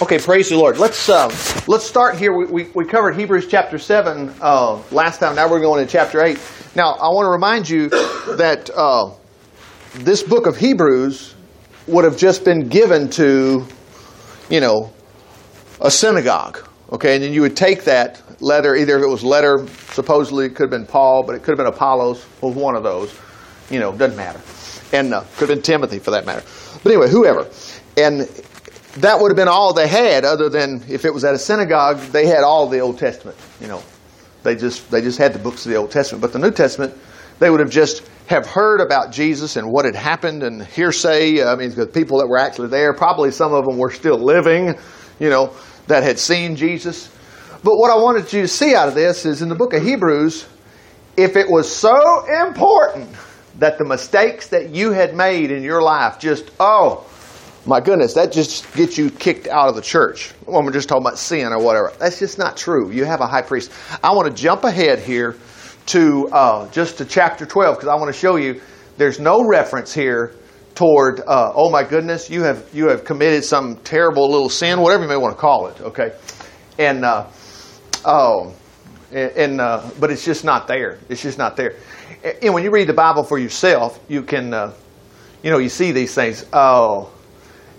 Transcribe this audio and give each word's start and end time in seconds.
Okay, 0.00 0.20
praise 0.20 0.48
the 0.48 0.56
Lord. 0.56 0.78
Let's 0.78 1.08
uh, 1.08 1.26
let's 1.66 1.82
start 1.82 2.16
here. 2.16 2.32
We, 2.32 2.44
we, 2.44 2.70
we 2.72 2.84
covered 2.84 3.16
Hebrews 3.16 3.48
chapter 3.48 3.78
seven 3.78 4.32
uh, 4.40 4.80
last 4.92 5.18
time. 5.18 5.34
Now 5.34 5.50
we're 5.50 5.58
going 5.58 5.84
to 5.84 5.90
chapter 5.90 6.22
eight. 6.22 6.40
Now 6.76 6.92
I 6.92 7.08
want 7.08 7.26
to 7.26 7.30
remind 7.30 7.68
you 7.68 7.88
that 7.88 8.70
uh, 8.76 9.10
this 9.94 10.22
book 10.22 10.46
of 10.46 10.56
Hebrews 10.56 11.34
would 11.88 12.04
have 12.04 12.16
just 12.16 12.44
been 12.44 12.68
given 12.68 13.10
to, 13.10 13.66
you 14.48 14.60
know, 14.60 14.92
a 15.80 15.90
synagogue. 15.90 16.64
Okay, 16.92 17.16
and 17.16 17.24
then 17.24 17.32
you 17.32 17.40
would 17.40 17.56
take 17.56 17.82
that 17.82 18.22
letter. 18.40 18.76
Either 18.76 18.98
if 18.98 19.02
it 19.02 19.08
was 19.08 19.24
letter, 19.24 19.66
supposedly 19.94 20.46
it 20.46 20.50
could 20.50 20.70
have 20.70 20.78
been 20.78 20.86
Paul, 20.86 21.24
but 21.26 21.34
it 21.34 21.40
could 21.42 21.58
have 21.58 21.66
been 21.66 21.74
Apollos, 21.74 22.24
or 22.40 22.52
one 22.52 22.76
of 22.76 22.84
those. 22.84 23.18
You 23.68 23.80
know, 23.80 23.90
doesn't 23.90 24.16
matter. 24.16 24.40
And 24.96 25.12
uh, 25.12 25.22
could 25.38 25.48
have 25.48 25.56
been 25.56 25.62
Timothy 25.62 25.98
for 25.98 26.12
that 26.12 26.24
matter. 26.24 26.44
But 26.84 26.92
anyway, 26.92 27.10
whoever. 27.10 27.48
And 27.96 28.28
that 28.96 29.20
would 29.20 29.30
have 29.30 29.36
been 29.36 29.48
all 29.48 29.72
they 29.72 29.86
had, 29.86 30.24
other 30.24 30.48
than 30.48 30.82
if 30.88 31.04
it 31.04 31.12
was 31.12 31.24
at 31.24 31.34
a 31.34 31.38
synagogue, 31.38 31.98
they 32.12 32.26
had 32.26 32.42
all 32.42 32.68
the 32.68 32.80
Old 32.80 32.98
Testament. 32.98 33.36
You 33.60 33.68
know, 33.68 33.82
they 34.42 34.56
just 34.56 34.90
they 34.90 35.02
just 35.02 35.18
had 35.18 35.32
the 35.32 35.38
books 35.38 35.66
of 35.66 35.72
the 35.72 35.78
Old 35.78 35.90
Testament. 35.90 36.22
But 36.22 36.32
the 36.32 36.38
New 36.38 36.50
Testament, 36.50 36.94
they 37.38 37.50
would 37.50 37.60
have 37.60 37.70
just 37.70 38.08
have 38.26 38.46
heard 38.46 38.80
about 38.80 39.12
Jesus 39.12 39.56
and 39.56 39.70
what 39.70 39.84
had 39.84 39.94
happened 39.94 40.42
and 40.42 40.62
hearsay. 40.62 41.42
I 41.44 41.54
mean, 41.54 41.70
the 41.74 41.86
people 41.86 42.18
that 42.18 42.26
were 42.26 42.38
actually 42.38 42.68
there, 42.68 42.92
probably 42.92 43.30
some 43.30 43.52
of 43.52 43.64
them 43.64 43.78
were 43.78 43.90
still 43.90 44.18
living. 44.18 44.74
You 45.18 45.30
know, 45.30 45.52
that 45.88 46.02
had 46.02 46.18
seen 46.18 46.56
Jesus. 46.56 47.10
But 47.64 47.76
what 47.76 47.90
I 47.90 47.96
wanted 47.96 48.32
you 48.32 48.42
to 48.42 48.48
see 48.48 48.74
out 48.74 48.88
of 48.88 48.94
this 48.94 49.26
is 49.26 49.42
in 49.42 49.48
the 49.48 49.54
book 49.54 49.72
of 49.72 49.82
Hebrews, 49.82 50.46
if 51.16 51.34
it 51.34 51.50
was 51.50 51.74
so 51.74 52.24
important 52.46 53.08
that 53.58 53.78
the 53.78 53.84
mistakes 53.84 54.48
that 54.48 54.70
you 54.70 54.92
had 54.92 55.16
made 55.16 55.50
in 55.50 55.64
your 55.64 55.82
life 55.82 56.20
just 56.20 56.50
oh 56.60 57.04
my 57.68 57.80
goodness, 57.80 58.14
that 58.14 58.32
just 58.32 58.72
gets 58.74 58.96
you 58.96 59.10
kicked 59.10 59.46
out 59.46 59.68
of 59.68 59.74
the 59.74 59.82
church. 59.82 60.30
When 60.46 60.64
we're 60.64 60.72
just 60.72 60.88
talking 60.88 61.02
about 61.02 61.18
sin 61.18 61.52
or 61.52 61.62
whatever. 61.62 61.92
That's 61.98 62.18
just 62.18 62.38
not 62.38 62.56
true. 62.56 62.90
You 62.90 63.04
have 63.04 63.20
a 63.20 63.26
high 63.26 63.42
priest. 63.42 63.70
I 64.02 64.14
want 64.14 64.34
to 64.34 64.42
jump 64.42 64.64
ahead 64.64 65.00
here 65.00 65.36
to 65.86 66.28
uh, 66.28 66.70
just 66.70 66.96
to 66.98 67.04
chapter 67.04 67.44
12 67.44 67.76
because 67.76 67.88
I 67.88 67.94
want 67.96 68.12
to 68.12 68.18
show 68.18 68.36
you 68.36 68.62
there's 68.96 69.20
no 69.20 69.46
reference 69.46 69.92
here 69.92 70.34
toward 70.74 71.20
uh, 71.20 71.52
oh 71.54 71.70
my 71.70 71.82
goodness 71.82 72.28
you 72.28 72.42
have 72.42 72.68
you 72.74 72.88
have 72.88 73.04
committed 73.04 73.42
some 73.42 73.76
terrible 73.78 74.30
little 74.30 74.50
sin 74.50 74.80
whatever 74.80 75.04
you 75.04 75.08
may 75.08 75.16
want 75.16 75.34
to 75.34 75.40
call 75.40 75.66
it 75.68 75.80
okay 75.80 76.12
and 76.78 77.06
uh, 77.06 77.26
oh 78.04 78.54
and, 79.10 79.60
uh, 79.62 79.88
but 79.98 80.10
it's 80.10 80.24
just 80.24 80.44
not 80.44 80.68
there 80.68 80.98
it's 81.08 81.22
just 81.22 81.38
not 81.38 81.56
there 81.56 81.76
and 82.42 82.52
when 82.52 82.62
you 82.62 82.70
read 82.70 82.86
the 82.86 82.92
Bible 82.92 83.24
for 83.24 83.38
yourself 83.38 83.98
you 84.08 84.22
can 84.22 84.52
uh, 84.52 84.74
you 85.42 85.50
know 85.50 85.58
you 85.58 85.70
see 85.70 85.90
these 85.90 86.14
things 86.14 86.44
oh 86.52 87.10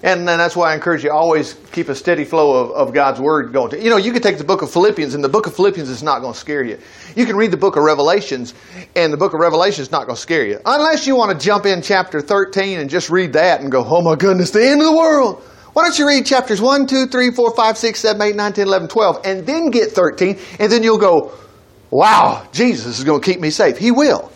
and 0.01 0.25
then 0.25 0.37
that's 0.37 0.55
why 0.55 0.71
I 0.71 0.75
encourage 0.75 1.03
you 1.03 1.11
always 1.11 1.55
keep 1.71 1.89
a 1.89 1.95
steady 1.95 2.23
flow 2.23 2.55
of, 2.55 2.71
of 2.71 2.93
God's 2.93 3.19
Word 3.19 3.51
going. 3.51 3.71
To, 3.71 3.83
you 3.83 3.89
know, 3.89 3.97
you 3.97 4.13
can 4.13 4.21
take 4.21 4.37
the 4.37 4.45
book 4.45 4.61
of 4.61 4.71
Philippians, 4.71 5.13
and 5.13 5.23
the 5.23 5.29
book 5.29 5.45
of 5.45 5.55
Philippians 5.55 5.89
is 5.89 6.01
not 6.01 6.21
going 6.21 6.33
to 6.33 6.39
scare 6.39 6.63
you. 6.63 6.79
You 7.15 7.25
can 7.25 7.35
read 7.35 7.51
the 7.51 7.57
book 7.57 7.75
of 7.75 7.83
Revelations, 7.83 8.53
and 8.95 9.11
the 9.11 9.17
book 9.17 9.33
of 9.33 9.41
Revelation 9.41 9.81
is 9.81 9.91
not 9.91 10.05
going 10.05 10.15
to 10.15 10.21
scare 10.21 10.45
you. 10.45 10.59
Unless 10.65 11.05
you 11.05 11.17
want 11.17 11.37
to 11.37 11.45
jump 11.45 11.65
in 11.65 11.81
chapter 11.81 12.21
13 12.21 12.79
and 12.79 12.89
just 12.89 13.09
read 13.09 13.33
that 13.33 13.59
and 13.59 13.71
go, 13.71 13.83
oh 13.85 14.01
my 14.01 14.15
goodness, 14.15 14.51
the 14.51 14.65
end 14.65 14.79
of 14.79 14.87
the 14.87 14.95
world. 14.95 15.43
Why 15.73 15.83
don't 15.83 15.99
you 15.99 16.07
read 16.07 16.25
chapters 16.25 16.61
1, 16.61 16.87
2, 16.87 17.07
3, 17.07 17.31
4, 17.31 17.55
5, 17.55 17.77
6, 17.77 17.99
7, 17.99 18.21
8, 18.21 18.35
9, 18.35 18.53
10, 18.53 18.67
11, 18.67 18.87
12, 18.87 19.21
and 19.25 19.45
then 19.45 19.69
get 19.69 19.91
13, 19.91 20.39
and 20.59 20.71
then 20.71 20.81
you'll 20.81 20.97
go, 20.97 21.33
wow, 21.91 22.47
Jesus 22.53 22.97
is 22.97 23.03
going 23.03 23.21
to 23.21 23.25
keep 23.25 23.41
me 23.41 23.49
safe. 23.49 23.77
He 23.77 23.91
will. 23.91 24.31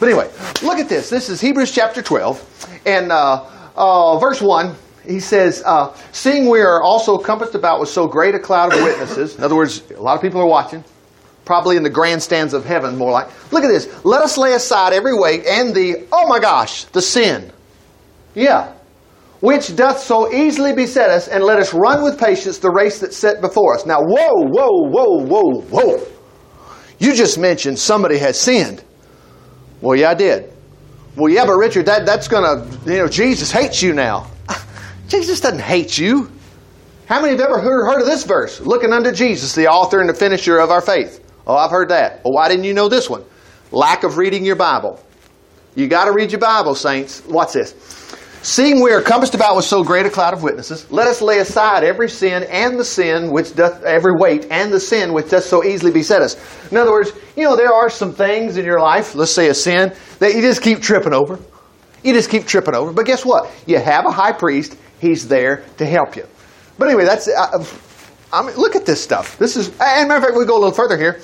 But 0.00 0.08
anyway, 0.08 0.30
look 0.62 0.78
at 0.78 0.88
this. 0.88 1.10
This 1.10 1.28
is 1.28 1.40
Hebrews 1.40 1.70
chapter 1.70 2.02
12, 2.02 2.82
and 2.86 3.12
uh, 3.12 3.44
uh, 3.76 4.18
verse 4.18 4.40
1 4.40 4.74
he 5.06 5.20
says, 5.20 5.62
uh, 5.64 5.94
Seeing 6.12 6.48
we 6.48 6.60
are 6.60 6.82
also 6.82 7.18
compassed 7.18 7.54
about 7.54 7.80
with 7.80 7.88
so 7.88 8.06
great 8.06 8.34
a 8.34 8.38
cloud 8.38 8.72
of 8.72 8.82
witnesses, 8.82 9.36
in 9.36 9.44
other 9.44 9.56
words, 9.56 9.82
a 9.90 10.00
lot 10.00 10.16
of 10.16 10.22
people 10.22 10.40
are 10.40 10.46
watching, 10.46 10.84
probably 11.44 11.76
in 11.76 11.82
the 11.82 11.90
grandstands 11.90 12.54
of 12.54 12.64
heaven, 12.64 12.96
more 12.96 13.10
like. 13.10 13.52
Look 13.52 13.64
at 13.64 13.68
this. 13.68 14.04
Let 14.04 14.22
us 14.22 14.38
lay 14.38 14.54
aside 14.54 14.92
every 14.92 15.18
weight 15.18 15.44
and 15.46 15.74
the, 15.74 16.06
oh 16.12 16.28
my 16.28 16.38
gosh, 16.38 16.84
the 16.84 17.02
sin. 17.02 17.52
Yeah. 18.34 18.74
Which 19.40 19.74
doth 19.74 19.98
so 19.98 20.32
easily 20.32 20.72
beset 20.72 21.10
us, 21.10 21.26
and 21.26 21.42
let 21.42 21.58
us 21.58 21.74
run 21.74 22.04
with 22.04 22.18
patience 22.18 22.58
the 22.58 22.70
race 22.70 23.00
that's 23.00 23.16
set 23.16 23.40
before 23.40 23.74
us. 23.74 23.84
Now, 23.84 24.00
whoa, 24.00 24.46
whoa, 24.46 24.88
whoa, 24.88 25.26
whoa, 25.26 25.60
whoa. 25.62 26.06
You 27.00 27.12
just 27.12 27.38
mentioned 27.38 27.80
somebody 27.80 28.18
has 28.18 28.38
sinned. 28.38 28.84
Well, 29.80 29.98
yeah, 29.98 30.10
I 30.10 30.14
did. 30.14 30.52
Well, 31.16 31.28
yeah, 31.28 31.44
but 31.44 31.54
Richard, 31.54 31.86
that, 31.86 32.06
that's 32.06 32.28
going 32.28 32.44
to, 32.44 32.90
you 32.90 32.98
know, 32.98 33.08
Jesus 33.08 33.50
hates 33.50 33.82
you 33.82 33.92
now. 33.92 34.30
Jesus 35.12 35.42
doesn't 35.42 35.60
hate 35.60 35.98
you. 35.98 36.32
How 37.04 37.20
many 37.20 37.32
have 37.32 37.40
ever 37.42 37.60
heard, 37.60 38.00
of 38.00 38.06
this 38.06 38.24
verse? 38.24 38.62
Looking 38.62 38.94
unto 38.94 39.12
Jesus, 39.12 39.54
the 39.54 39.68
author 39.68 40.00
and 40.00 40.08
the 40.08 40.14
finisher 40.14 40.58
of 40.58 40.70
our 40.70 40.80
faith. 40.80 41.22
Oh, 41.46 41.54
I've 41.54 41.70
heard 41.70 41.90
that. 41.90 42.24
Well, 42.24 42.32
why 42.32 42.48
didn't 42.48 42.64
you 42.64 42.72
know 42.72 42.88
this 42.88 43.10
one? 43.10 43.22
Lack 43.72 44.04
of 44.04 44.16
reading 44.16 44.42
your 44.42 44.56
Bible. 44.56 44.98
You 45.74 45.86
got 45.86 46.06
to 46.06 46.12
read 46.12 46.32
your 46.32 46.40
Bible, 46.40 46.74
saints. 46.74 47.22
Watch 47.26 47.52
this. 47.52 47.74
Seeing 48.40 48.80
we 48.80 48.90
are 48.90 49.02
compassed 49.02 49.34
about 49.34 49.54
with 49.54 49.66
so 49.66 49.84
great 49.84 50.06
a 50.06 50.10
cloud 50.10 50.32
of 50.32 50.42
witnesses, 50.42 50.90
let 50.90 51.06
us 51.06 51.20
lay 51.20 51.40
aside 51.40 51.84
every 51.84 52.08
sin 52.08 52.44
and 52.44 52.78
the 52.78 52.84
sin 52.84 53.30
which 53.30 53.54
doth 53.54 53.82
every 53.82 54.14
weight 54.16 54.46
and 54.50 54.72
the 54.72 54.80
sin 54.80 55.12
which 55.12 55.28
doth 55.28 55.44
so 55.44 55.62
easily 55.62 55.92
beset 55.92 56.22
us. 56.22 56.36
In 56.70 56.78
other 56.78 56.90
words, 56.90 57.12
you 57.36 57.44
know, 57.44 57.54
there 57.54 57.72
are 57.72 57.90
some 57.90 58.14
things 58.14 58.56
in 58.56 58.64
your 58.64 58.80
life, 58.80 59.14
let's 59.14 59.30
say 59.30 59.48
a 59.48 59.54
sin, 59.54 59.92
that 60.20 60.34
you 60.34 60.40
just 60.40 60.62
keep 60.62 60.80
tripping 60.80 61.12
over. 61.12 61.38
You 62.02 62.14
just 62.14 62.30
keep 62.30 62.46
tripping 62.46 62.74
over. 62.74 62.94
But 62.94 63.04
guess 63.04 63.26
what? 63.26 63.50
You 63.66 63.78
have 63.78 64.06
a 64.06 64.10
high 64.10 64.32
priest 64.32 64.78
He's 65.02 65.26
there 65.26 65.64
to 65.78 65.84
help 65.84 66.14
you. 66.14 66.26
But 66.78 66.88
anyway, 66.88 67.04
that's. 67.04 67.28
Uh, 67.28 67.64
I 68.32 68.46
mean, 68.46 68.56
look 68.56 68.76
at 68.76 68.86
this 68.86 69.02
stuff. 69.02 69.36
This 69.36 69.56
is, 69.56 69.68
and 69.80 70.08
matter 70.08 70.16
of 70.16 70.22
fact, 70.22 70.38
we 70.38 70.46
go 70.46 70.56
a 70.56 70.62
little 70.62 70.72
further 70.72 70.96
here. 70.96 71.20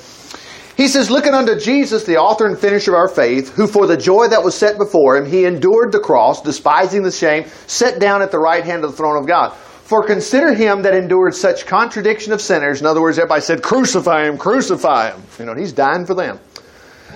He 0.77 0.89
says, 0.89 1.11
looking 1.11 1.33
unto 1.33 1.59
Jesus, 1.59 2.05
the 2.05 2.19
author 2.19 2.47
and 2.47 2.59
finisher 2.59 2.93
of 2.93 2.99
our 2.99 3.09
faith, 3.09 3.55
who 3.55 3.67
for 3.67 3.87
the 3.87 3.97
joy 3.97 4.29
that 4.29 4.45
was 4.45 4.55
set 4.55 4.79
before 4.79 5.17
him, 5.17 5.25
he 5.25 5.45
endured 5.45 5.93
the 5.93 6.01
cross, 6.01 6.43
despising 6.43 7.03
the 7.03 7.11
shame, 7.11 7.47
sat 7.67 7.99
down 7.99 8.21
at 8.21 8.31
the 8.31 8.39
right 8.39 8.65
hand 8.65 8.85
of 8.85 8.91
the 8.91 8.97
throne 8.97 9.17
of 9.17 9.27
God. 9.27 9.55
For 9.55 10.05
consider 10.05 10.53
him 10.53 10.83
that 10.83 10.95
endured 10.95 11.35
such 11.35 11.65
contradiction 11.65 12.33
of 12.33 12.41
sinners. 12.41 12.81
In 12.81 12.87
other 12.87 13.01
words, 13.01 13.19
everybody 13.19 13.41
said, 13.43 13.63
crucify 13.63 14.27
him, 14.27 14.37
crucify 14.37 15.13
him. 15.13 15.23
You 15.39 15.47
know, 15.47 15.55
he's 15.55 15.73
dying 15.73 16.05
for 16.05 16.15
them. 16.15 16.41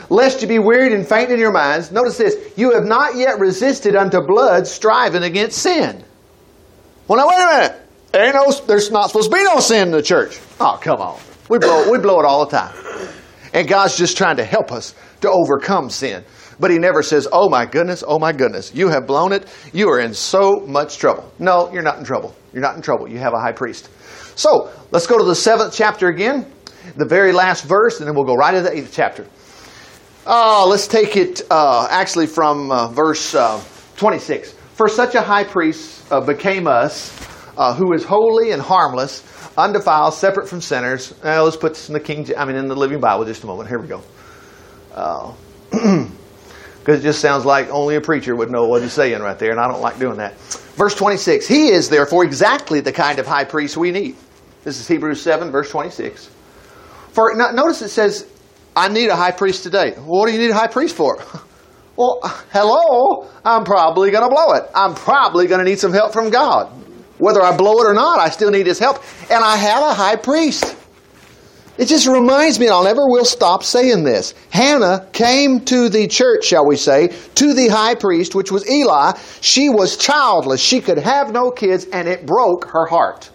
Lest 0.09 0.43
you 0.43 0.49
be 0.49 0.59
wearied 0.59 0.93
and 0.93 1.07
faint 1.07 1.31
in 1.31 1.39
your 1.39 1.53
minds. 1.53 1.93
Notice 1.93 2.19
this, 2.19 2.53
you 2.57 2.73
have 2.73 2.85
not 2.85 3.17
yet 3.17 3.39
resisted 3.41 3.95
unto 3.95 4.21
blood, 4.23 4.67
striving 4.67 5.25
against 5.25 5.59
sin. 5.59 6.05
Well, 7.09 7.19
now 7.19 7.29
wait 7.29 7.43
a 7.43 7.61
minute. 7.61 7.89
There 8.13 8.25
ain't 8.25 8.35
no, 8.35 8.53
there's 8.67 8.91
not 8.91 9.09
supposed 9.09 9.31
to 9.31 9.37
be 9.37 9.43
no 9.43 9.59
sin 9.59 9.89
in 9.89 9.93
the 9.93 10.03
church. 10.03 10.39
Oh, 10.61 10.79
come 10.81 11.01
on. 11.01 11.19
We 11.49 11.59
blow, 11.59 11.91
we 11.91 11.99
blow 11.99 12.21
it 12.21 12.27
all 12.27 12.47
the 12.47 12.57
time. 12.57 12.75
And 13.53 13.67
God's 13.67 13.97
just 13.97 14.17
trying 14.17 14.37
to 14.37 14.45
help 14.45 14.71
us 14.71 14.95
to 15.23 15.31
overcome 15.31 15.91
sin. 15.91 16.25
But 16.61 16.71
He 16.71 16.79
never 16.79 17.03
says, 17.03 17.27
oh 17.33 17.49
my 17.49 17.67
goodness, 17.67 18.05
oh 18.07 18.19
my 18.19 18.33
goodness, 18.33 18.75
you 18.75 18.89
have 18.89 19.07
blown 19.07 19.33
it. 19.33 19.47
You 19.73 19.89
are 19.91 19.99
in 19.99 20.15
so 20.15 20.61
much 20.67 20.99
trouble. 20.99 21.33
No, 21.39 21.73
you're 21.73 21.83
not 21.83 21.99
in 21.99 22.05
trouble. 22.05 22.37
You're 22.53 22.63
not 22.63 22.77
in 22.77 22.83
trouble. 22.83 23.09
You 23.09 23.19
have 23.19 23.33
a 23.33 23.41
high 23.41 23.53
priest. 23.53 23.89
So, 24.37 24.71
let's 24.91 25.07
go 25.07 25.19
to 25.19 25.25
the 25.25 25.35
seventh 25.35 25.75
chapter 25.75 26.09
again, 26.09 26.47
the 26.97 27.07
very 27.07 27.33
last 27.33 27.65
verse, 27.65 27.99
and 27.99 28.09
then 28.09 28.15
we'll 28.15 28.25
go 28.25 28.35
right 28.35 28.53
to 28.53 28.61
the 28.63 28.77
eighth 28.77 28.93
chapter. 28.93 29.27
Uh, 30.25 30.67
let's 30.67 30.87
take 30.87 31.17
it 31.17 31.43
uh, 31.51 31.89
actually 31.91 32.27
from 32.27 32.71
uh, 32.71 32.89
verse 32.89 33.35
uh, 33.35 33.63
26. 33.97 34.55
For 34.83 34.89
such 34.89 35.15
a 35.15 35.23
high 35.23 35.45
priest 35.45 36.11
uh, 36.11 36.21
became 36.21 36.67
us, 36.67 37.17
uh, 37.57 37.73
who 37.73 37.93
is 37.93 38.03
holy 38.03 38.51
and 38.51 38.61
harmless, 38.61 39.23
undefiled, 39.57 40.13
separate 40.13 40.49
from 40.49 40.61
sinners. 40.61 41.15
Uh, 41.25 41.41
let's 41.45 41.57
put 41.57 41.75
this 41.75 41.89
in 41.89 41.93
the 41.93 42.01
King, 42.01 42.27
I 42.37 42.45
mean, 42.45 42.57
in 42.57 42.67
the 42.67 42.75
Living 42.75 42.99
Bible. 42.99 43.25
Just 43.25 43.45
a 43.45 43.47
moment. 43.47 43.69
Here 43.69 43.79
we 43.79 43.87
go. 43.87 44.03
Because 46.81 46.99
it 46.99 47.03
just 47.05 47.21
sounds 47.21 47.45
like 47.45 47.69
only 47.71 47.95
a 47.95 48.01
preacher 48.01 48.35
would 48.35 48.51
know 48.51 48.67
what 48.67 48.83
he's 48.83 48.93
saying 48.93 49.23
right 49.23 49.39
there, 49.39 49.53
and 49.53 49.61
I 49.61 49.69
don't 49.69 49.81
like 49.81 50.01
doing 50.01 50.17
that. 50.17 50.37
Verse 50.75 50.97
26 50.97 51.47
He 51.47 51.69
is 51.69 51.89
therefore 51.89 52.25
exactly 52.25 52.81
the 52.81 52.91
kind 52.91 53.21
of 53.21 53.27
high 53.29 53.45
priest 53.45 53.77
we 53.77 53.93
need. 53.93 54.17
This 54.65 54.81
is 54.81 54.89
Hebrews 54.89 55.23
7, 55.23 55.53
verse 55.53 55.71
26. 55.71 56.29
For 57.13 57.33
notice 57.37 57.83
it 57.83 57.91
says, 57.91 58.27
I 58.75 58.89
need 58.89 59.11
a 59.11 59.17
high 59.17 59.31
priest 59.31 59.63
today. 59.63 59.93
Well, 59.97 60.07
what 60.07 60.27
do 60.27 60.33
you 60.33 60.41
need 60.41 60.51
a 60.51 60.55
high 60.55 60.67
priest 60.67 60.97
for? 60.97 61.23
Well, 61.97 62.21
hello, 62.53 63.29
I'm 63.45 63.65
probably 63.65 64.11
going 64.11 64.25
to 64.25 64.31
blow 64.35 64.55
it. 64.55 64.65
I'm 64.75 64.95
probably 64.95 65.47
going 65.47 65.59
to 65.59 65.65
need 65.65 65.79
some 65.79 65.93
help 65.93 66.13
from 66.13 66.31
God. 66.31 66.73
Whether 67.19 67.43
I 67.43 67.55
blow 67.55 67.81
it 67.81 67.87
or 67.87 67.93
not, 67.93 68.19
I 68.19 68.31
still 68.31 68.51
need 68.51 68.67
His 68.67 68.79
help. 68.79 69.03
And 69.31 69.45
I 69.45 69.57
have 69.57 69.83
a 69.83 69.93
high 69.93 70.17
priest. 70.17 70.77
It 71.77 71.87
just 71.87 72.07
reminds 72.07 72.59
me, 72.59 72.67
and 72.67 72.75
I'll 72.75 72.85
never 72.85 73.07
will 73.07 73.25
stop 73.25 73.63
saying 73.63 74.05
this. 74.05 74.35
Hannah 74.51 75.07
came 75.13 75.61
to 75.67 75.89
the 75.89 76.07
church, 76.07 76.45
shall 76.45 76.67
we 76.67 76.77
say, 76.77 77.15
to 77.35 77.55
the 77.55 77.69
high 77.69 77.95
priest, 77.95 78.35
which 78.35 78.51
was 78.51 78.69
Eli. 78.69 79.13
She 79.41 79.69
was 79.69 79.97
childless. 79.97 80.61
She 80.61 80.81
could 80.81 80.99
have 80.99 81.33
no 81.33 81.51
kids, 81.51 81.87
and 81.93 82.09
it 82.09 82.25
broke 82.25 82.67
her 82.71 82.87
heart. 82.87 83.31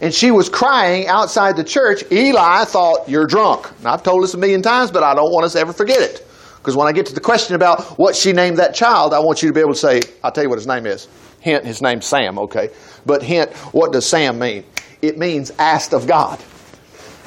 And 0.00 0.12
she 0.12 0.30
was 0.30 0.48
crying 0.48 1.06
outside 1.06 1.56
the 1.56 1.64
church. 1.64 2.04
Eli 2.10 2.64
thought, 2.64 3.08
You're 3.08 3.26
drunk. 3.26 3.70
Now, 3.82 3.94
I've 3.94 4.02
told 4.02 4.24
this 4.24 4.34
a 4.34 4.38
million 4.38 4.60
times, 4.60 4.90
but 4.90 5.02
I 5.02 5.14
don't 5.14 5.30
want 5.30 5.46
us 5.46 5.52
to 5.52 5.60
ever 5.60 5.72
forget 5.72 6.00
it. 6.00 6.26
Because 6.62 6.76
when 6.76 6.86
I 6.86 6.92
get 6.92 7.06
to 7.06 7.14
the 7.14 7.20
question 7.20 7.56
about 7.56 7.98
what 7.98 8.14
she 8.14 8.32
named 8.32 8.58
that 8.58 8.72
child, 8.72 9.12
I 9.12 9.18
want 9.18 9.42
you 9.42 9.48
to 9.48 9.52
be 9.52 9.58
able 9.58 9.72
to 9.72 9.78
say, 9.78 10.00
I'll 10.22 10.30
tell 10.30 10.44
you 10.44 10.48
what 10.48 10.60
his 10.60 10.68
name 10.68 10.86
is. 10.86 11.08
Hint, 11.40 11.64
his 11.64 11.82
name's 11.82 12.06
Sam, 12.06 12.38
okay. 12.38 12.70
But 13.04 13.20
hint, 13.20 13.52
what 13.72 13.92
does 13.92 14.06
Sam 14.06 14.38
mean? 14.38 14.64
It 15.02 15.18
means 15.18 15.50
asked 15.58 15.92
of 15.92 16.06
God. 16.06 16.38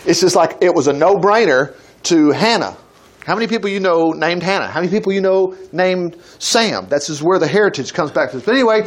It's 0.06 0.22
just 0.22 0.38
like 0.38 0.58
it 0.62 0.74
was 0.74 0.88
a 0.88 0.94
no 0.94 1.16
brainer 1.16 1.76
to 2.04 2.32
Hannah. 2.32 2.78
How 3.26 3.36
many 3.36 3.48
people 3.48 3.70
you 3.70 3.82
know 3.82 4.12
named 4.12 4.42
Hannah? 4.42 4.68
How 4.68 4.80
many 4.80 4.90
people 4.90 5.12
you 5.12 5.20
know 5.20 5.54
named 5.74 6.16
Sam? 6.40 6.88
That's 6.88 7.08
just 7.08 7.22
where 7.22 7.38
the 7.38 7.48
heritage 7.48 7.94
comes 7.94 8.12
back 8.12 8.32
to. 8.32 8.40
But 8.40 8.54
anyway, 8.54 8.84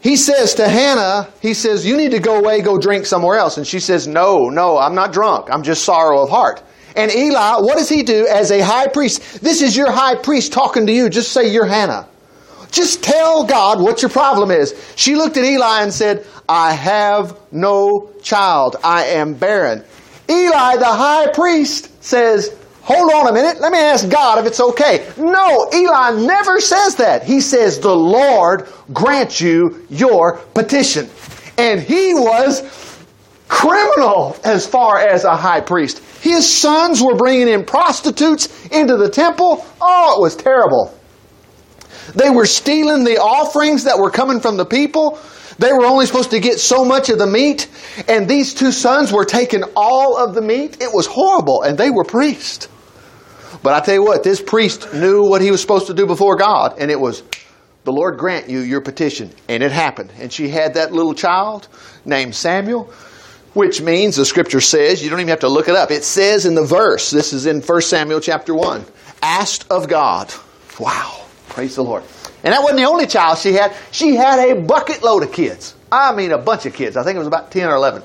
he 0.00 0.16
says 0.16 0.54
to 0.54 0.66
Hannah, 0.66 1.28
he 1.42 1.52
says, 1.52 1.84
You 1.84 1.98
need 1.98 2.12
to 2.12 2.20
go 2.20 2.38
away, 2.38 2.62
go 2.62 2.78
drink 2.78 3.04
somewhere 3.04 3.36
else. 3.36 3.58
And 3.58 3.66
she 3.66 3.80
says, 3.80 4.08
No, 4.08 4.48
no, 4.48 4.78
I'm 4.78 4.94
not 4.94 5.12
drunk. 5.12 5.48
I'm 5.50 5.62
just 5.62 5.84
sorrow 5.84 6.22
of 6.22 6.30
heart. 6.30 6.62
And 6.96 7.10
Eli, 7.10 7.56
what 7.60 7.78
does 7.78 7.88
he 7.88 8.02
do 8.02 8.26
as 8.26 8.50
a 8.50 8.60
high 8.60 8.88
priest? 8.88 9.40
This 9.42 9.62
is 9.62 9.76
your 9.76 9.90
high 9.90 10.16
priest 10.16 10.52
talking 10.52 10.86
to 10.86 10.92
you. 10.92 11.08
Just 11.08 11.32
say 11.32 11.52
you're 11.52 11.66
Hannah. 11.66 12.08
Just 12.70 13.02
tell 13.02 13.44
God 13.44 13.80
what 13.80 14.02
your 14.02 14.10
problem 14.10 14.50
is. 14.50 14.74
She 14.96 15.14
looked 15.14 15.36
at 15.36 15.44
Eli 15.44 15.82
and 15.82 15.92
said, 15.92 16.26
I 16.48 16.72
have 16.72 17.38
no 17.52 18.10
child. 18.22 18.76
I 18.82 19.04
am 19.04 19.34
barren. 19.34 19.84
Eli, 20.28 20.76
the 20.76 20.84
high 20.86 21.28
priest, 21.32 22.02
says, 22.02 22.56
Hold 22.82 23.12
on 23.12 23.28
a 23.28 23.32
minute. 23.32 23.60
Let 23.60 23.70
me 23.70 23.78
ask 23.78 24.08
God 24.08 24.38
if 24.38 24.46
it's 24.46 24.58
okay. 24.58 25.08
No, 25.16 25.68
Eli 25.72 26.26
never 26.26 26.60
says 26.60 26.96
that. 26.96 27.22
He 27.22 27.40
says, 27.40 27.78
The 27.78 27.94
Lord 27.94 28.66
grant 28.92 29.40
you 29.40 29.86
your 29.88 30.38
petition. 30.38 31.08
And 31.58 31.80
he 31.80 32.12
was 32.14 32.62
criminal 33.46 34.36
as 34.42 34.66
far 34.66 34.98
as 34.98 35.24
a 35.24 35.36
high 35.36 35.60
priest. 35.60 36.02
His 36.22 36.48
sons 36.48 37.02
were 37.02 37.16
bringing 37.16 37.48
in 37.48 37.64
prostitutes 37.64 38.66
into 38.66 38.96
the 38.96 39.10
temple. 39.10 39.66
Oh, 39.80 40.14
it 40.16 40.22
was 40.22 40.36
terrible. 40.36 40.96
They 42.14 42.30
were 42.30 42.46
stealing 42.46 43.02
the 43.02 43.18
offerings 43.18 43.82
that 43.84 43.98
were 43.98 44.08
coming 44.08 44.38
from 44.38 44.56
the 44.56 44.64
people. 44.64 45.18
They 45.58 45.72
were 45.72 45.84
only 45.84 46.06
supposed 46.06 46.30
to 46.30 46.38
get 46.38 46.60
so 46.60 46.84
much 46.84 47.08
of 47.08 47.18
the 47.18 47.26
meat, 47.26 47.68
and 48.06 48.28
these 48.28 48.54
two 48.54 48.70
sons 48.70 49.12
were 49.12 49.24
taking 49.24 49.64
all 49.74 50.16
of 50.16 50.36
the 50.36 50.40
meat. 50.40 50.80
It 50.80 50.94
was 50.94 51.06
horrible, 51.06 51.62
and 51.62 51.76
they 51.76 51.90
were 51.90 52.04
priests. 52.04 52.68
But 53.64 53.74
I 53.74 53.80
tell 53.84 53.94
you 53.94 54.04
what, 54.04 54.22
this 54.22 54.40
priest 54.40 54.94
knew 54.94 55.28
what 55.28 55.42
he 55.42 55.50
was 55.50 55.60
supposed 55.60 55.88
to 55.88 55.94
do 55.94 56.06
before 56.06 56.36
God, 56.36 56.76
and 56.78 56.88
it 56.88 57.00
was, 57.00 57.24
the 57.82 57.92
Lord 57.92 58.16
grant 58.16 58.48
you 58.48 58.60
your 58.60 58.80
petition. 58.80 59.32
And 59.48 59.60
it 59.60 59.72
happened. 59.72 60.12
And 60.20 60.32
she 60.32 60.48
had 60.50 60.74
that 60.74 60.92
little 60.92 61.14
child 61.14 61.66
named 62.04 62.36
Samuel, 62.36 62.92
which 63.54 63.80
means, 63.82 64.16
the 64.16 64.24
scripture 64.24 64.60
says, 64.60 65.02
you 65.02 65.10
don't 65.10 65.20
even 65.20 65.28
have 65.28 65.40
to 65.40 65.48
look 65.48 65.68
it 65.68 65.74
up. 65.74 65.90
It 65.90 66.04
says 66.04 66.46
in 66.46 66.54
the 66.54 66.64
verse, 66.64 67.10
this 67.10 67.32
is 67.32 67.46
in 67.46 67.60
1 67.60 67.82
Samuel 67.82 68.20
chapter 68.20 68.54
1, 68.54 68.84
asked 69.22 69.70
of 69.70 69.88
God. 69.88 70.32
Wow. 70.78 71.22
Praise 71.48 71.74
the 71.74 71.84
Lord. 71.84 72.02
And 72.44 72.52
that 72.52 72.62
wasn't 72.62 72.80
the 72.80 72.86
only 72.86 73.06
child 73.06 73.38
she 73.38 73.52
had. 73.52 73.74
She 73.90 74.16
had 74.16 74.38
a 74.50 74.60
bucket 74.62 75.02
load 75.02 75.22
of 75.22 75.32
kids. 75.32 75.74
I 75.92 76.14
mean, 76.14 76.32
a 76.32 76.38
bunch 76.38 76.66
of 76.66 76.74
kids. 76.74 76.96
I 76.96 77.04
think 77.04 77.16
it 77.16 77.18
was 77.18 77.28
about 77.28 77.50
10 77.50 77.68
or 77.68 77.74
11. 77.74 78.02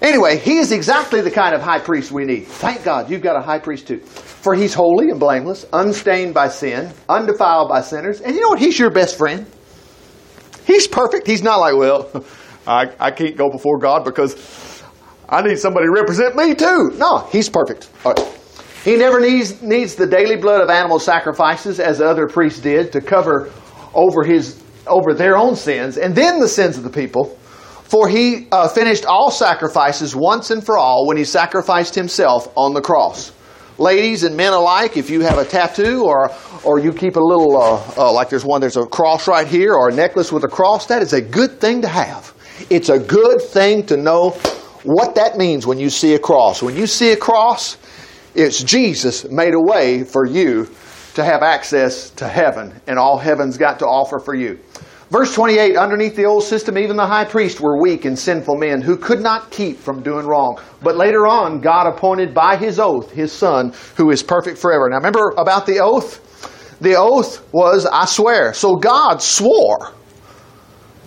Anyway, 0.00 0.38
he 0.38 0.58
is 0.58 0.72
exactly 0.72 1.20
the 1.20 1.30
kind 1.30 1.54
of 1.54 1.60
high 1.60 1.78
priest 1.78 2.10
we 2.12 2.24
need. 2.24 2.46
Thank 2.46 2.84
God 2.84 3.10
you've 3.10 3.22
got 3.22 3.36
a 3.36 3.40
high 3.40 3.58
priest 3.58 3.86
too. 3.86 4.00
For 4.00 4.54
he's 4.54 4.74
holy 4.74 5.10
and 5.10 5.18
blameless, 5.18 5.66
unstained 5.72 6.34
by 6.34 6.48
sin, 6.48 6.92
undefiled 7.08 7.68
by 7.68 7.82
sinners. 7.82 8.20
And 8.20 8.34
you 8.34 8.40
know 8.40 8.48
what? 8.48 8.58
He's 8.58 8.78
your 8.78 8.90
best 8.90 9.16
friend. 9.16 9.46
He's 10.66 10.86
perfect. 10.86 11.26
He's 11.26 11.42
not 11.42 11.60
like, 11.60 11.76
well, 11.76 12.24
I, 12.66 12.92
I 12.98 13.10
can't 13.10 13.36
go 13.36 13.50
before 13.50 13.78
God 13.78 14.04
because 14.04 14.82
I 15.28 15.42
need 15.42 15.58
somebody 15.58 15.86
to 15.86 15.92
represent 15.92 16.36
me 16.36 16.54
too. 16.54 16.92
No, 16.96 17.18
he's 17.30 17.48
perfect. 17.48 17.90
He 18.84 18.96
never 18.96 19.20
needs, 19.20 19.62
needs 19.62 19.96
the 19.96 20.06
daily 20.06 20.36
blood 20.36 20.60
of 20.60 20.70
animal 20.70 20.98
sacrifices 20.98 21.80
as 21.80 21.98
the 21.98 22.06
other 22.06 22.28
priests 22.28 22.60
did 22.60 22.92
to 22.92 23.00
cover 23.00 23.50
over, 23.94 24.22
his, 24.22 24.62
over 24.86 25.12
their 25.14 25.36
own 25.36 25.56
sins 25.56 25.96
and 25.96 26.14
then 26.14 26.38
the 26.38 26.48
sins 26.48 26.76
of 26.76 26.84
the 26.84 26.90
people. 26.90 27.36
For 27.84 28.08
he 28.08 28.48
uh, 28.50 28.68
finished 28.68 29.04
all 29.04 29.30
sacrifices 29.30 30.14
once 30.14 30.50
and 30.50 30.64
for 30.64 30.76
all 30.76 31.06
when 31.06 31.16
he 31.16 31.24
sacrificed 31.24 31.94
himself 31.94 32.52
on 32.56 32.74
the 32.74 32.80
cross 32.80 33.32
ladies 33.78 34.22
and 34.22 34.36
men 34.36 34.52
alike, 34.52 34.96
if 34.96 35.10
you 35.10 35.20
have 35.20 35.38
a 35.38 35.44
tattoo 35.44 36.04
or, 36.04 36.30
or 36.64 36.78
you 36.78 36.92
keep 36.92 37.16
a 37.16 37.20
little, 37.20 37.56
uh, 37.56 37.82
uh, 37.96 38.12
like 38.12 38.28
there's 38.28 38.44
one, 38.44 38.60
there's 38.60 38.76
a 38.76 38.86
cross 38.86 39.28
right 39.28 39.46
here 39.46 39.74
or 39.74 39.90
a 39.90 39.92
necklace 39.92 40.32
with 40.32 40.44
a 40.44 40.48
cross, 40.48 40.86
that 40.86 41.02
is 41.02 41.12
a 41.12 41.20
good 41.20 41.60
thing 41.60 41.82
to 41.82 41.88
have. 41.88 42.32
It's 42.70 42.88
a 42.88 42.98
good 42.98 43.40
thing 43.40 43.86
to 43.86 43.96
know 43.96 44.30
what 44.82 45.14
that 45.16 45.36
means 45.36 45.66
when 45.66 45.78
you 45.78 45.90
see 45.90 46.14
a 46.14 46.18
cross. 46.18 46.62
When 46.62 46.76
you 46.76 46.86
see 46.86 47.12
a 47.12 47.16
cross, 47.16 47.76
it's 48.34 48.62
Jesus 48.62 49.28
made 49.30 49.54
a 49.54 49.60
way 49.60 50.04
for 50.04 50.26
you 50.26 50.68
to 51.14 51.24
have 51.24 51.42
access 51.42 52.10
to 52.10 52.28
heaven, 52.28 52.78
and 52.86 52.98
all 52.98 53.18
heaven's 53.18 53.56
got 53.56 53.78
to 53.78 53.86
offer 53.86 54.18
for 54.18 54.34
you. 54.34 54.58
Verse 55.10 55.34
28 55.34 55.76
Underneath 55.76 56.16
the 56.16 56.24
old 56.24 56.42
system, 56.42 56.76
even 56.76 56.96
the 56.96 57.06
high 57.06 57.24
priest 57.24 57.60
were 57.60 57.80
weak 57.80 58.04
and 58.04 58.18
sinful 58.18 58.56
men 58.56 58.82
who 58.82 58.96
could 58.96 59.20
not 59.20 59.50
keep 59.50 59.78
from 59.78 60.02
doing 60.02 60.26
wrong. 60.26 60.60
But 60.82 60.96
later 60.96 61.26
on, 61.26 61.60
God 61.60 61.86
appointed 61.86 62.34
by 62.34 62.56
his 62.56 62.78
oath 62.78 63.10
his 63.12 63.32
son, 63.32 63.72
who 63.96 64.10
is 64.10 64.22
perfect 64.22 64.58
forever. 64.58 64.88
Now, 64.88 64.96
remember 64.96 65.32
about 65.38 65.64
the 65.64 65.78
oath? 65.78 66.22
The 66.80 66.96
oath 66.96 67.46
was, 67.52 67.86
I 67.86 68.04
swear. 68.04 68.52
So 68.52 68.76
God 68.76 69.22
swore. 69.22 69.92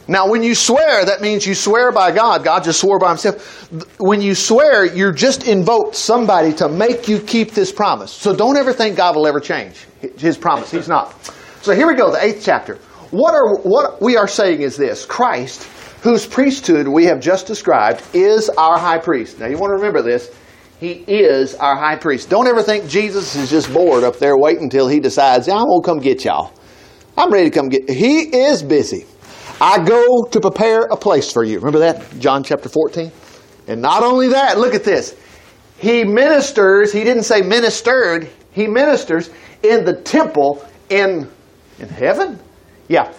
Now, 0.10 0.28
when 0.28 0.42
you 0.42 0.56
swear, 0.56 1.06
that 1.06 1.22
means 1.22 1.46
you 1.46 1.54
swear 1.54 1.92
by 1.92 2.12
God. 2.12 2.44
God 2.44 2.64
just 2.64 2.80
swore 2.82 2.98
by 2.98 3.10
himself. 3.10 3.72
When 4.00 4.24
you 4.24 4.34
swear, 4.34 4.84
you're 4.84 5.14
just 5.14 5.48
invoked 5.48 5.96
somebody 5.96 6.52
to 6.54 6.68
make 6.68 7.08
you 7.08 7.20
keep 7.20 7.52
this 7.52 7.72
promise. 7.72 8.12
So 8.12 8.36
don't 8.36 8.58
ever 8.58 8.74
think 8.74 8.98
God 8.98 9.16
will 9.16 9.28
ever 9.28 9.40
change 9.40 9.86
his 10.18 10.36
promise. 10.36 10.72
He's 10.72 10.88
not. 10.88 11.14
So 11.62 11.76
here 11.76 11.86
we 11.86 11.94
go, 11.94 12.12
the 12.12 12.24
eighth 12.24 12.42
chapter. 12.44 12.78
What, 13.12 13.36
are, 13.36 13.58
what 13.60 14.02
we 14.02 14.18
are 14.18 14.28
saying 14.28 14.64
is 14.64 14.76
this 14.76 15.06
Christ, 15.06 15.66
whose 16.02 16.26
priesthood 16.26 16.88
we 16.88 17.06
have 17.06 17.20
just 17.20 17.46
described, 17.46 18.02
is 18.12 18.50
our 18.50 18.80
high 18.80 18.98
priest. 18.98 19.40
Now 19.40 19.46
you 19.46 19.60
want 19.60 19.70
to 19.70 19.76
remember 19.76 20.02
this. 20.02 20.36
He 20.80 21.04
is 21.08 21.54
our 21.54 21.76
high 21.76 21.98
priest. 21.98 22.32
Don't 22.32 22.48
ever 22.48 22.64
think 22.64 22.90
Jesus 22.90 23.36
is 23.36 23.52
just 23.52 23.72
bored 23.72 24.04
up 24.04 24.18
there 24.18 24.40
waiting 24.40 24.64
until 24.64 24.88
he 24.88 25.00
decides, 25.00 25.48
I'm 25.48 25.66
going 25.66 25.82
to 25.84 25.86
come 25.86 26.00
get 26.00 26.26
y'all. 26.26 26.52
I'm 27.16 27.32
ready 27.32 27.52
to 27.52 27.56
come 27.56 27.70
get 27.70 27.88
He 27.90 28.22
is 28.36 28.64
busy. 28.64 29.06
I 29.62 29.84
go 29.84 30.24
to 30.24 30.40
prepare 30.40 30.84
a 30.90 30.96
place 30.96 31.32
for 31.32 31.44
you. 31.44 31.58
Remember 31.60 31.80
that? 31.80 32.20
John 32.20 32.44
chapter 32.44 32.70
14. 32.70 33.12
And 33.68 33.82
not 33.82 34.04
only 34.04 34.30
that, 34.30 34.58
look 34.58 34.74
at 34.74 34.84
this. 34.84 35.16
He 35.78 36.04
ministers, 36.04 36.92
he 36.92 37.04
didn't 37.04 37.24
say 37.24 37.42
ministered, 37.42 38.30
he 38.52 38.68
ministers 38.68 39.30
in 39.64 39.86
the 39.86 39.94
temple 39.94 40.66
in, 40.90 41.30
in 41.80 41.90
heaven. 41.90 42.40
Yeah. 42.88 43.14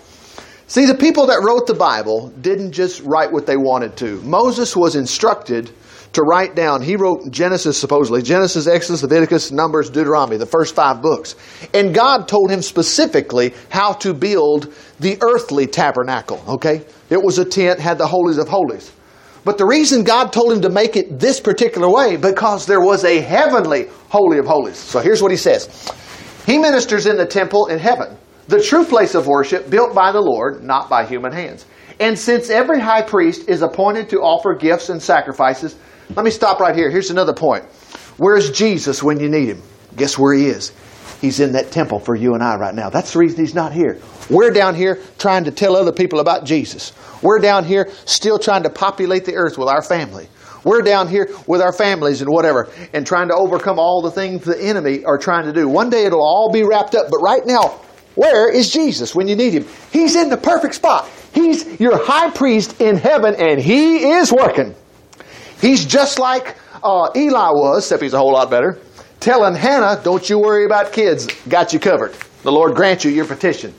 See, 0.66 0.86
the 0.86 0.94
people 0.94 1.26
that 1.26 1.42
wrote 1.44 1.66
the 1.66 1.74
Bible 1.74 2.28
didn't 2.40 2.72
just 2.72 3.02
write 3.02 3.32
what 3.32 3.46
they 3.46 3.56
wanted 3.56 3.96
to. 3.98 4.20
Moses 4.22 4.76
was 4.76 4.96
instructed 4.96 5.72
to 6.12 6.22
write 6.22 6.54
down, 6.56 6.82
he 6.82 6.96
wrote 6.96 7.30
Genesis 7.30 7.78
supposedly, 7.78 8.22
Genesis, 8.22 8.66
Exodus, 8.66 9.02
Leviticus, 9.02 9.52
Numbers, 9.52 9.90
Deuteronomy, 9.90 10.36
the 10.36 10.46
first 10.46 10.74
five 10.74 11.00
books. 11.00 11.36
And 11.72 11.94
God 11.94 12.26
told 12.26 12.50
him 12.50 12.62
specifically 12.62 13.54
how 13.68 13.92
to 13.94 14.12
build 14.12 14.74
the 14.98 15.18
earthly 15.20 15.66
tabernacle, 15.66 16.42
okay? 16.48 16.84
It 17.10 17.22
was 17.22 17.38
a 17.38 17.44
tent, 17.44 17.78
had 17.78 17.98
the 17.98 18.06
holies 18.06 18.38
of 18.38 18.48
holies. 18.48 18.92
But 19.44 19.56
the 19.56 19.66
reason 19.66 20.04
God 20.04 20.32
told 20.32 20.52
him 20.52 20.60
to 20.62 20.68
make 20.68 20.96
it 20.96 21.18
this 21.18 21.40
particular 21.40 21.88
way, 21.88 22.16
because 22.16 22.66
there 22.66 22.80
was 22.80 23.04
a 23.04 23.20
heavenly 23.20 23.88
holy 24.08 24.38
of 24.38 24.46
holies. 24.46 24.76
So 24.76 25.00
here's 25.00 25.22
what 25.22 25.30
he 25.30 25.36
says. 25.36 25.90
He 26.44 26.58
ministers 26.58 27.06
in 27.06 27.16
the 27.16 27.26
temple 27.26 27.66
in 27.66 27.78
heaven 27.78 28.16
the 28.50 28.60
true 28.60 28.84
place 28.84 29.14
of 29.14 29.28
worship 29.28 29.70
built 29.70 29.94
by 29.94 30.10
the 30.10 30.20
Lord, 30.20 30.64
not 30.64 30.90
by 30.90 31.06
human 31.06 31.32
hands. 31.32 31.66
And 32.00 32.18
since 32.18 32.50
every 32.50 32.80
high 32.80 33.02
priest 33.02 33.48
is 33.48 33.62
appointed 33.62 34.08
to 34.10 34.18
offer 34.18 34.54
gifts 34.54 34.88
and 34.88 35.00
sacrifices, 35.00 35.76
let 36.16 36.24
me 36.24 36.30
stop 36.30 36.60
right 36.60 36.74
here. 36.74 36.90
Here's 36.90 37.10
another 37.10 37.32
point. 37.32 37.64
Where's 38.16 38.50
Jesus 38.50 39.02
when 39.02 39.20
you 39.20 39.28
need 39.28 39.48
him? 39.48 39.62
Guess 39.96 40.18
where 40.18 40.34
he 40.34 40.46
is? 40.46 40.72
He's 41.20 41.40
in 41.40 41.52
that 41.52 41.70
temple 41.70 42.00
for 42.00 42.14
you 42.14 42.34
and 42.34 42.42
I 42.42 42.56
right 42.56 42.74
now. 42.74 42.90
That's 42.90 43.12
the 43.12 43.18
reason 43.18 43.40
he's 43.40 43.54
not 43.54 43.72
here. 43.72 43.98
We're 44.28 44.50
down 44.50 44.74
here 44.74 45.00
trying 45.18 45.44
to 45.44 45.50
tell 45.50 45.76
other 45.76 45.92
people 45.92 46.20
about 46.20 46.44
Jesus. 46.44 46.92
We're 47.22 47.38
down 47.38 47.64
here 47.64 47.90
still 48.06 48.38
trying 48.38 48.62
to 48.62 48.70
populate 48.70 49.24
the 49.24 49.34
earth 49.34 49.58
with 49.58 49.68
our 49.68 49.82
family. 49.82 50.28
We're 50.64 50.82
down 50.82 51.08
here 51.08 51.28
with 51.46 51.60
our 51.60 51.72
families 51.72 52.22
and 52.22 52.30
whatever 52.30 52.70
and 52.92 53.06
trying 53.06 53.28
to 53.28 53.34
overcome 53.34 53.78
all 53.78 54.02
the 54.02 54.10
things 54.10 54.44
the 54.44 54.60
enemy 54.60 55.04
are 55.04 55.18
trying 55.18 55.44
to 55.46 55.52
do. 55.52 55.68
One 55.68 55.90
day 55.90 56.04
it'll 56.04 56.22
all 56.22 56.50
be 56.52 56.62
wrapped 56.62 56.94
up, 56.94 57.10
but 57.10 57.18
right 57.18 57.44
now 57.44 57.80
where 58.14 58.50
is 58.50 58.70
Jesus 58.70 59.14
when 59.14 59.28
you 59.28 59.36
need 59.36 59.52
him? 59.52 59.66
He's 59.92 60.16
in 60.16 60.30
the 60.30 60.36
perfect 60.36 60.74
spot. 60.74 61.08
He's 61.32 61.80
your 61.80 61.96
high 62.04 62.30
priest 62.30 62.80
in 62.80 62.96
heaven 62.96 63.34
and 63.36 63.60
he 63.60 64.10
is 64.10 64.32
working. 64.32 64.74
He's 65.60 65.84
just 65.84 66.18
like 66.18 66.56
uh, 66.82 67.10
Eli 67.14 67.50
was, 67.50 67.84
except 67.84 68.02
he's 68.02 68.14
a 68.14 68.18
whole 68.18 68.32
lot 68.32 68.50
better, 68.50 68.78
telling 69.20 69.54
Hannah, 69.54 70.00
Don't 70.02 70.28
you 70.28 70.38
worry 70.38 70.64
about 70.64 70.92
kids, 70.92 71.26
got 71.48 71.72
you 71.72 71.78
covered. 71.78 72.14
The 72.42 72.52
Lord 72.52 72.74
grant 72.74 73.04
you 73.04 73.10
your 73.10 73.26
petition. 73.26 73.74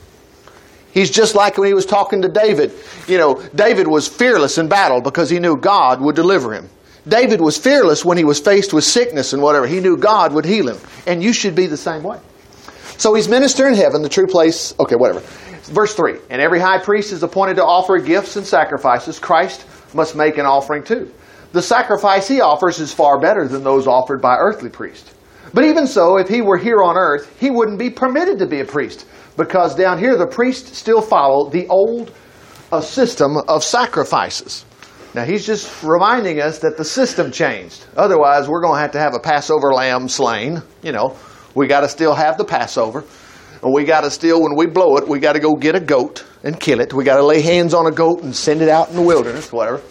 He's 0.92 1.10
just 1.10 1.34
like 1.34 1.56
when 1.56 1.68
he 1.68 1.74
was 1.74 1.86
talking 1.86 2.22
to 2.22 2.28
David. 2.28 2.72
You 3.08 3.18
know, 3.18 3.42
David 3.54 3.88
was 3.88 4.06
fearless 4.06 4.58
in 4.58 4.68
battle 4.68 5.00
because 5.00 5.30
he 5.30 5.40
knew 5.40 5.56
God 5.56 6.00
would 6.00 6.14
deliver 6.14 6.52
him. 6.52 6.68
David 7.08 7.40
was 7.40 7.58
fearless 7.58 8.04
when 8.04 8.18
he 8.18 8.24
was 8.24 8.38
faced 8.38 8.72
with 8.72 8.84
sickness 8.84 9.32
and 9.32 9.42
whatever. 9.42 9.66
He 9.66 9.80
knew 9.80 9.96
God 9.96 10.32
would 10.34 10.44
heal 10.44 10.68
him. 10.68 10.78
And 11.06 11.22
you 11.22 11.32
should 11.32 11.54
be 11.54 11.66
the 11.66 11.78
same 11.78 12.02
way. 12.02 12.20
So 12.98 13.14
he's 13.14 13.28
minister 13.28 13.66
in 13.66 13.74
heaven, 13.74 14.02
the 14.02 14.08
true 14.08 14.26
place. 14.26 14.74
Okay, 14.78 14.94
whatever. 14.94 15.20
Verse 15.72 15.94
3 15.94 16.18
And 16.30 16.40
every 16.40 16.60
high 16.60 16.78
priest 16.78 17.10
is 17.10 17.22
appointed 17.22 17.56
to 17.56 17.64
offer 17.64 17.98
gifts 17.98 18.36
and 18.36 18.46
sacrifices. 18.46 19.18
Christ 19.18 19.64
must 19.94 20.14
make 20.14 20.38
an 20.38 20.46
offering 20.46 20.84
too. 20.84 21.12
The 21.52 21.62
sacrifice 21.62 22.26
he 22.26 22.40
offers 22.40 22.78
is 22.78 22.94
far 22.94 23.20
better 23.20 23.46
than 23.46 23.62
those 23.62 23.86
offered 23.86 24.22
by 24.22 24.36
earthly 24.36 24.70
priests. 24.70 25.14
But 25.54 25.64
even 25.64 25.86
so, 25.86 26.16
if 26.16 26.28
he 26.28 26.40
were 26.40 26.56
here 26.56 26.82
on 26.82 26.96
earth, 26.96 27.38
he 27.38 27.50
wouldn't 27.50 27.78
be 27.78 27.90
permitted 27.90 28.38
to 28.38 28.46
be 28.46 28.60
a 28.60 28.64
priest 28.64 29.06
because 29.36 29.74
down 29.74 29.98
here 29.98 30.16
the 30.16 30.26
priests 30.26 30.78
still 30.78 31.02
follow 31.02 31.50
the 31.50 31.66
old 31.68 32.12
uh, 32.70 32.80
system 32.80 33.36
of 33.48 33.62
sacrifices. 33.62 34.64
Now 35.14 35.24
he's 35.24 35.44
just 35.44 35.82
reminding 35.82 36.40
us 36.40 36.58
that 36.60 36.78
the 36.78 36.84
system 36.84 37.30
changed. 37.30 37.84
Otherwise, 37.98 38.48
we're 38.48 38.62
going 38.62 38.76
to 38.76 38.80
have 38.80 38.92
to 38.92 38.98
have 38.98 39.14
a 39.14 39.20
Passover 39.20 39.74
lamb 39.74 40.08
slain. 40.08 40.62
You 40.82 40.92
know, 40.92 41.18
we 41.54 41.66
got 41.66 41.80
to 41.80 41.88
still 41.88 42.14
have 42.14 42.38
the 42.38 42.44
Passover. 42.44 43.04
And 43.62 43.72
we 43.74 43.84
got 43.84 44.00
to 44.00 44.10
still, 44.10 44.42
when 44.42 44.56
we 44.56 44.66
blow 44.66 44.96
it, 44.96 45.06
we 45.06 45.20
got 45.20 45.34
to 45.34 45.38
go 45.38 45.54
get 45.54 45.74
a 45.74 45.80
goat 45.80 46.24
and 46.42 46.58
kill 46.58 46.80
it. 46.80 46.94
We 46.94 47.04
got 47.04 47.16
to 47.16 47.24
lay 47.24 47.42
hands 47.42 47.74
on 47.74 47.86
a 47.86 47.92
goat 47.92 48.22
and 48.22 48.34
send 48.34 48.62
it 48.62 48.68
out 48.68 48.88
in 48.88 48.96
the 48.96 49.02
wilderness, 49.02 49.52
whatever. 49.52 49.82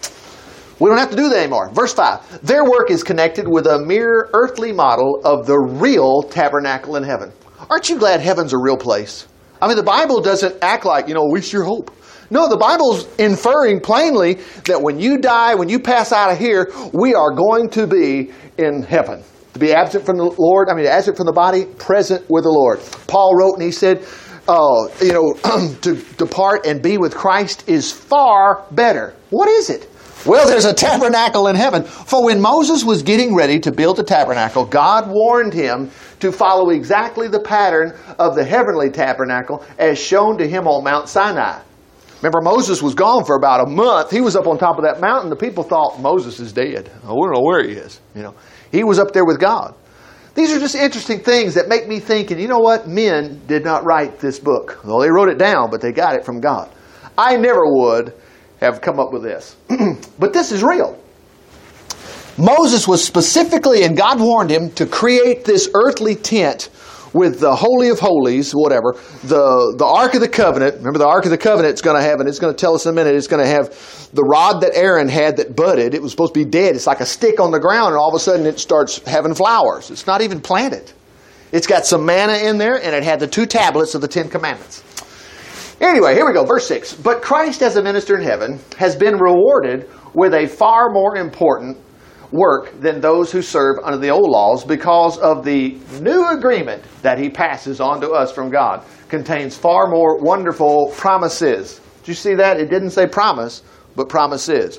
We 0.82 0.88
don't 0.88 0.98
have 0.98 1.10
to 1.10 1.16
do 1.16 1.28
that 1.28 1.38
anymore. 1.38 1.70
Verse 1.70 1.94
5 1.94 2.44
Their 2.44 2.64
work 2.64 2.90
is 2.90 3.04
connected 3.04 3.46
with 3.46 3.68
a 3.68 3.78
mere 3.78 4.28
earthly 4.34 4.72
model 4.72 5.20
of 5.24 5.46
the 5.46 5.56
real 5.56 6.24
tabernacle 6.24 6.96
in 6.96 7.04
heaven. 7.04 7.30
Aren't 7.70 7.88
you 7.88 8.00
glad 8.00 8.18
heaven's 8.18 8.52
a 8.52 8.58
real 8.58 8.76
place? 8.76 9.28
I 9.60 9.68
mean, 9.68 9.76
the 9.76 9.84
Bible 9.84 10.20
doesn't 10.20 10.56
act 10.60 10.84
like, 10.84 11.06
you 11.06 11.14
know, 11.14 11.24
we 11.30 11.40
sure 11.40 11.62
hope. 11.62 11.92
No, 12.30 12.48
the 12.48 12.56
Bible's 12.56 13.06
inferring 13.14 13.78
plainly 13.78 14.40
that 14.66 14.82
when 14.82 14.98
you 14.98 15.18
die, 15.18 15.54
when 15.54 15.68
you 15.68 15.78
pass 15.78 16.10
out 16.10 16.32
of 16.32 16.38
here, 16.38 16.72
we 16.92 17.14
are 17.14 17.30
going 17.30 17.70
to 17.70 17.86
be 17.86 18.32
in 18.58 18.82
heaven. 18.82 19.22
To 19.52 19.60
be 19.60 19.72
absent 19.72 20.04
from 20.04 20.16
the 20.16 20.34
Lord, 20.36 20.68
I 20.68 20.74
mean, 20.74 20.86
absent 20.86 21.16
from 21.16 21.26
the 21.26 21.32
body, 21.32 21.64
present 21.64 22.28
with 22.28 22.42
the 22.42 22.50
Lord. 22.50 22.80
Paul 23.06 23.36
wrote 23.36 23.54
and 23.54 23.62
he 23.62 23.70
said, 23.70 24.04
uh, 24.48 24.88
you 25.00 25.12
know, 25.12 25.32
to 25.82 25.94
depart 26.16 26.66
and 26.66 26.82
be 26.82 26.98
with 26.98 27.14
Christ 27.14 27.68
is 27.68 27.92
far 27.92 28.66
better. 28.72 29.14
What 29.30 29.48
is 29.48 29.70
it? 29.70 29.88
Well, 30.24 30.46
there's 30.46 30.64
a 30.64 30.72
tabernacle 30.72 31.48
in 31.48 31.56
heaven. 31.56 31.82
For 31.82 32.24
when 32.24 32.40
Moses 32.40 32.84
was 32.84 33.02
getting 33.02 33.34
ready 33.34 33.58
to 33.60 33.72
build 33.72 33.96
the 33.96 34.04
tabernacle, 34.04 34.64
God 34.64 35.10
warned 35.10 35.52
him 35.52 35.90
to 36.20 36.30
follow 36.30 36.70
exactly 36.70 37.26
the 37.26 37.40
pattern 37.40 37.98
of 38.20 38.36
the 38.36 38.44
heavenly 38.44 38.90
tabernacle 38.90 39.64
as 39.78 39.98
shown 39.98 40.38
to 40.38 40.48
him 40.48 40.68
on 40.68 40.84
Mount 40.84 41.08
Sinai. 41.08 41.60
Remember, 42.20 42.40
Moses 42.40 42.80
was 42.80 42.94
gone 42.94 43.24
for 43.24 43.34
about 43.34 43.66
a 43.66 43.68
month. 43.68 44.12
He 44.12 44.20
was 44.20 44.36
up 44.36 44.46
on 44.46 44.58
top 44.58 44.78
of 44.78 44.84
that 44.84 45.00
mountain. 45.00 45.28
The 45.28 45.34
people 45.34 45.64
thought 45.64 46.00
Moses 46.00 46.38
is 46.38 46.52
dead. 46.52 46.88
Oh, 47.02 47.20
I 47.20 47.26
don't 47.26 47.34
know 47.34 47.42
where 47.42 47.66
he 47.66 47.72
is. 47.72 48.00
You 48.14 48.22
know, 48.22 48.34
he 48.70 48.84
was 48.84 49.00
up 49.00 49.12
there 49.12 49.24
with 49.24 49.40
God. 49.40 49.74
These 50.36 50.52
are 50.52 50.60
just 50.60 50.76
interesting 50.76 51.18
things 51.18 51.54
that 51.54 51.68
make 51.68 51.88
me 51.88 51.98
think. 51.98 52.30
And 52.30 52.40
you 52.40 52.46
know 52.46 52.60
what? 52.60 52.86
Men 52.86 53.40
did 53.48 53.64
not 53.64 53.84
write 53.84 54.20
this 54.20 54.38
book. 54.38 54.78
Well, 54.84 55.00
they 55.00 55.10
wrote 55.10 55.30
it 55.30 55.38
down, 55.38 55.68
but 55.68 55.80
they 55.80 55.90
got 55.90 56.14
it 56.14 56.24
from 56.24 56.40
God. 56.40 56.70
I 57.18 57.36
never 57.36 57.62
would 57.64 58.14
have 58.62 58.80
come 58.80 58.98
up 59.00 59.12
with 59.12 59.22
this. 59.22 59.56
but 60.18 60.32
this 60.32 60.52
is 60.52 60.62
real. 60.62 60.98
Moses 62.38 62.88
was 62.88 63.04
specifically, 63.04 63.82
and 63.82 63.96
God 63.96 64.20
warned 64.20 64.50
him 64.50 64.70
to 64.72 64.86
create 64.86 65.44
this 65.44 65.68
earthly 65.74 66.14
tent 66.14 66.70
with 67.12 67.40
the 67.40 67.54
Holy 67.54 67.90
of 67.90 68.00
Holies, 68.00 68.52
whatever, 68.52 68.96
the, 69.24 69.74
the 69.76 69.84
Ark 69.84 70.14
of 70.14 70.20
the 70.20 70.28
Covenant. 70.28 70.76
Remember, 70.76 70.98
the 70.98 71.06
Ark 71.06 71.24
of 71.24 71.30
the 71.30 71.36
Covenant 71.38 71.72
it's 71.72 71.82
going 71.82 72.00
to 72.00 72.02
have, 72.02 72.20
and 72.20 72.28
it's 72.28 72.38
going 72.38 72.54
to 72.54 72.58
tell 72.58 72.74
us 72.74 72.86
in 72.86 72.90
a 72.90 72.94
minute, 72.94 73.14
it's 73.14 73.26
going 73.26 73.44
to 73.44 73.50
have 73.50 73.68
the 74.14 74.22
rod 74.22 74.62
that 74.62 74.74
Aaron 74.74 75.08
had 75.08 75.36
that 75.36 75.54
budded. 75.54 75.92
It 75.92 76.00
was 76.00 76.10
supposed 76.10 76.32
to 76.32 76.40
be 76.40 76.48
dead. 76.48 76.74
It's 76.74 76.86
like 76.86 77.00
a 77.00 77.06
stick 77.06 77.38
on 77.38 77.50
the 77.50 77.60
ground, 77.60 77.88
and 77.88 77.96
all 77.96 78.08
of 78.08 78.14
a 78.14 78.18
sudden 78.18 78.46
it 78.46 78.58
starts 78.58 78.98
having 79.06 79.34
flowers. 79.34 79.90
It's 79.90 80.06
not 80.06 80.22
even 80.22 80.40
planted. 80.40 80.90
It's 81.52 81.66
got 81.66 81.84
some 81.84 82.06
manna 82.06 82.48
in 82.48 82.56
there, 82.56 82.82
and 82.82 82.94
it 82.94 83.02
had 83.02 83.20
the 83.20 83.26
two 83.26 83.44
tablets 83.44 83.94
of 83.94 84.00
the 84.00 84.08
Ten 84.08 84.30
Commandments. 84.30 84.82
Anyway, 85.82 86.14
here 86.14 86.24
we 86.24 86.32
go, 86.32 86.44
verse 86.44 86.68
6. 86.68 86.94
But 86.94 87.22
Christ, 87.22 87.60
as 87.60 87.74
a 87.76 87.82
minister 87.82 88.16
in 88.16 88.22
heaven, 88.22 88.60
has 88.78 88.94
been 88.94 89.16
rewarded 89.16 89.90
with 90.14 90.32
a 90.32 90.46
far 90.46 90.90
more 90.90 91.16
important 91.16 91.76
work 92.30 92.80
than 92.80 93.00
those 93.00 93.32
who 93.32 93.42
serve 93.42 93.78
under 93.82 93.98
the 93.98 94.08
old 94.08 94.30
laws 94.30 94.64
because 94.64 95.18
of 95.18 95.44
the 95.44 95.76
new 96.00 96.28
agreement 96.28 96.84
that 97.02 97.18
he 97.18 97.28
passes 97.28 97.80
on 97.80 98.00
to 98.00 98.10
us 98.12 98.32
from 98.32 98.48
God 98.48 98.84
contains 99.08 99.56
far 99.56 99.88
more 99.88 100.18
wonderful 100.18 100.92
promises. 100.96 101.80
Did 102.00 102.08
you 102.08 102.14
see 102.14 102.34
that? 102.36 102.60
It 102.60 102.70
didn't 102.70 102.90
say 102.90 103.06
promise, 103.08 103.62
but 103.96 104.08
promises. 104.08 104.78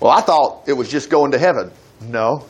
Well, 0.00 0.10
I 0.10 0.22
thought 0.22 0.64
it 0.66 0.72
was 0.72 0.88
just 0.90 1.10
going 1.10 1.32
to 1.32 1.38
heaven. 1.38 1.70
No, 2.00 2.46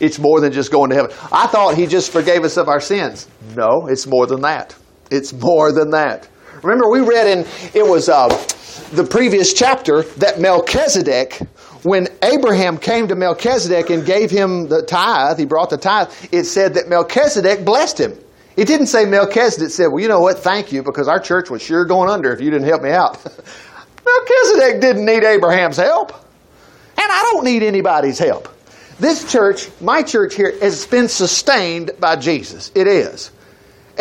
it's 0.00 0.18
more 0.18 0.40
than 0.40 0.50
just 0.50 0.72
going 0.72 0.88
to 0.90 0.96
heaven. 0.96 1.10
I 1.30 1.46
thought 1.46 1.74
he 1.74 1.86
just 1.86 2.10
forgave 2.10 2.42
us 2.42 2.56
of 2.56 2.68
our 2.68 2.80
sins. 2.80 3.28
No, 3.54 3.86
it's 3.88 4.06
more 4.06 4.26
than 4.26 4.40
that. 4.40 4.74
It's 5.12 5.32
more 5.32 5.72
than 5.72 5.90
that. 5.90 6.28
Remember, 6.62 6.88
we 6.88 7.00
read 7.00 7.26
in 7.26 7.46
it 7.74 7.86
was 7.86 8.08
uh, 8.08 8.28
the 8.92 9.04
previous 9.04 9.52
chapter 9.52 10.02
that 10.18 10.40
Melchizedek, 10.40 11.34
when 11.82 12.08
Abraham 12.22 12.78
came 12.78 13.08
to 13.08 13.14
Melchizedek 13.14 13.90
and 13.90 14.06
gave 14.06 14.30
him 14.30 14.68
the 14.68 14.82
tithe, 14.82 15.38
he 15.38 15.44
brought 15.44 15.70
the 15.70 15.76
tithe. 15.76 16.08
It 16.32 16.44
said 16.44 16.74
that 16.74 16.88
Melchizedek 16.88 17.64
blessed 17.64 18.00
him. 18.00 18.18
It 18.56 18.66
didn't 18.66 18.86
say 18.86 19.04
Melchizedek 19.04 19.70
said, 19.70 19.88
"Well, 19.88 20.00
you 20.00 20.08
know 20.08 20.20
what? 20.20 20.38
Thank 20.38 20.72
you, 20.72 20.82
because 20.82 21.08
our 21.08 21.20
church 21.20 21.50
was 21.50 21.62
sure 21.62 21.84
going 21.84 22.08
under 22.08 22.32
if 22.32 22.40
you 22.40 22.50
didn't 22.50 22.68
help 22.68 22.82
me 22.82 22.90
out." 22.90 23.22
Melchizedek 24.04 24.80
didn't 24.80 25.04
need 25.04 25.24
Abraham's 25.24 25.76
help, 25.76 26.12
and 26.12 27.06
I 27.10 27.28
don't 27.32 27.44
need 27.44 27.62
anybody's 27.62 28.18
help. 28.18 28.48
This 28.98 29.30
church, 29.30 29.68
my 29.80 30.02
church 30.02 30.34
here, 30.34 30.54
has 30.60 30.86
been 30.86 31.08
sustained 31.08 31.92
by 31.98 32.16
Jesus. 32.16 32.70
It 32.74 32.86
is. 32.86 33.30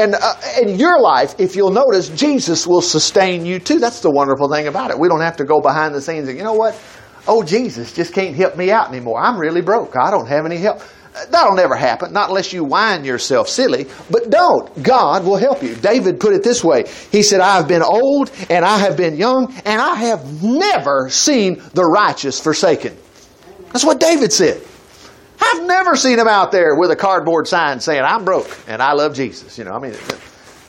And 0.02 0.16
uh, 0.16 0.34
in 0.60 0.80
your 0.80 1.00
life, 1.00 1.36
if 1.40 1.56
you'll 1.56 1.72
notice, 1.72 2.10
Jesus 2.10 2.66
will 2.66 2.82
sustain 2.82 3.46
you 3.46 3.60
too. 3.60 3.78
That's 3.78 4.00
the 4.00 4.10
wonderful 4.10 4.50
thing 4.50 4.66
about 4.66 4.90
it. 4.90 4.98
We 4.98 5.08
don't 5.08 5.22
have 5.22 5.38
to 5.38 5.46
go 5.46 5.62
behind 5.62 5.94
the 5.94 6.02
scenes 6.02 6.28
and, 6.28 6.36
you 6.36 6.44
know 6.44 6.54
what? 6.54 6.80
Oh, 7.28 7.44
Jesus 7.44 7.94
just 7.94 8.12
can't 8.12 8.36
help 8.36 8.58
me 8.58 8.72
out 8.72 8.90
anymore. 8.90 9.20
I'm 9.22 9.38
really 9.38 9.62
broke. 9.62 9.96
I 9.96 10.10
don't 10.10 10.28
have 10.28 10.48
any 10.48 10.58
help. 10.58 10.82
That'll 11.30 11.56
never 11.56 11.76
happen, 11.76 12.14
not 12.14 12.30
unless 12.30 12.52
you 12.52 12.64
whine 12.64 13.06
yourself 13.06 13.48
silly. 13.48 13.86
But 14.10 14.32
don't. 14.32 14.82
God 14.82 15.24
will 15.24 15.38
help 15.38 15.62
you. 15.62 15.76
David 15.76 16.20
put 16.20 16.34
it 16.34 16.42
this 16.42 16.64
way 16.64 16.86
He 17.12 17.22
said, 17.22 17.40
I 17.40 17.58
have 17.58 17.68
been 17.68 17.84
old 17.84 18.32
and 18.50 18.66
I 18.66 18.80
have 18.80 18.98
been 18.98 19.18
young, 19.18 19.54
and 19.66 19.80
I 19.80 19.96
have 19.96 20.42
never 20.42 21.10
seen 21.10 21.62
the 21.76 21.86
righteous 21.86 22.40
forsaken. 22.40 22.98
That's 23.72 23.86
what 23.86 24.00
David 24.00 24.34
said. 24.34 24.66
I've 25.42 25.64
never 25.64 25.96
seen 25.96 26.20
him 26.20 26.28
out 26.28 26.52
there 26.52 26.76
with 26.76 26.92
a 26.92 26.96
cardboard 26.96 27.48
sign 27.48 27.80
saying, 27.80 28.04
I'm 28.04 28.24
broke 28.24 28.58
and 28.68 28.82
I 28.82 28.94
love 28.94 29.16
Jesus. 29.16 29.58
You 29.58 29.64
know, 29.64 29.74
I 29.74 29.80
mean, 29.80 29.96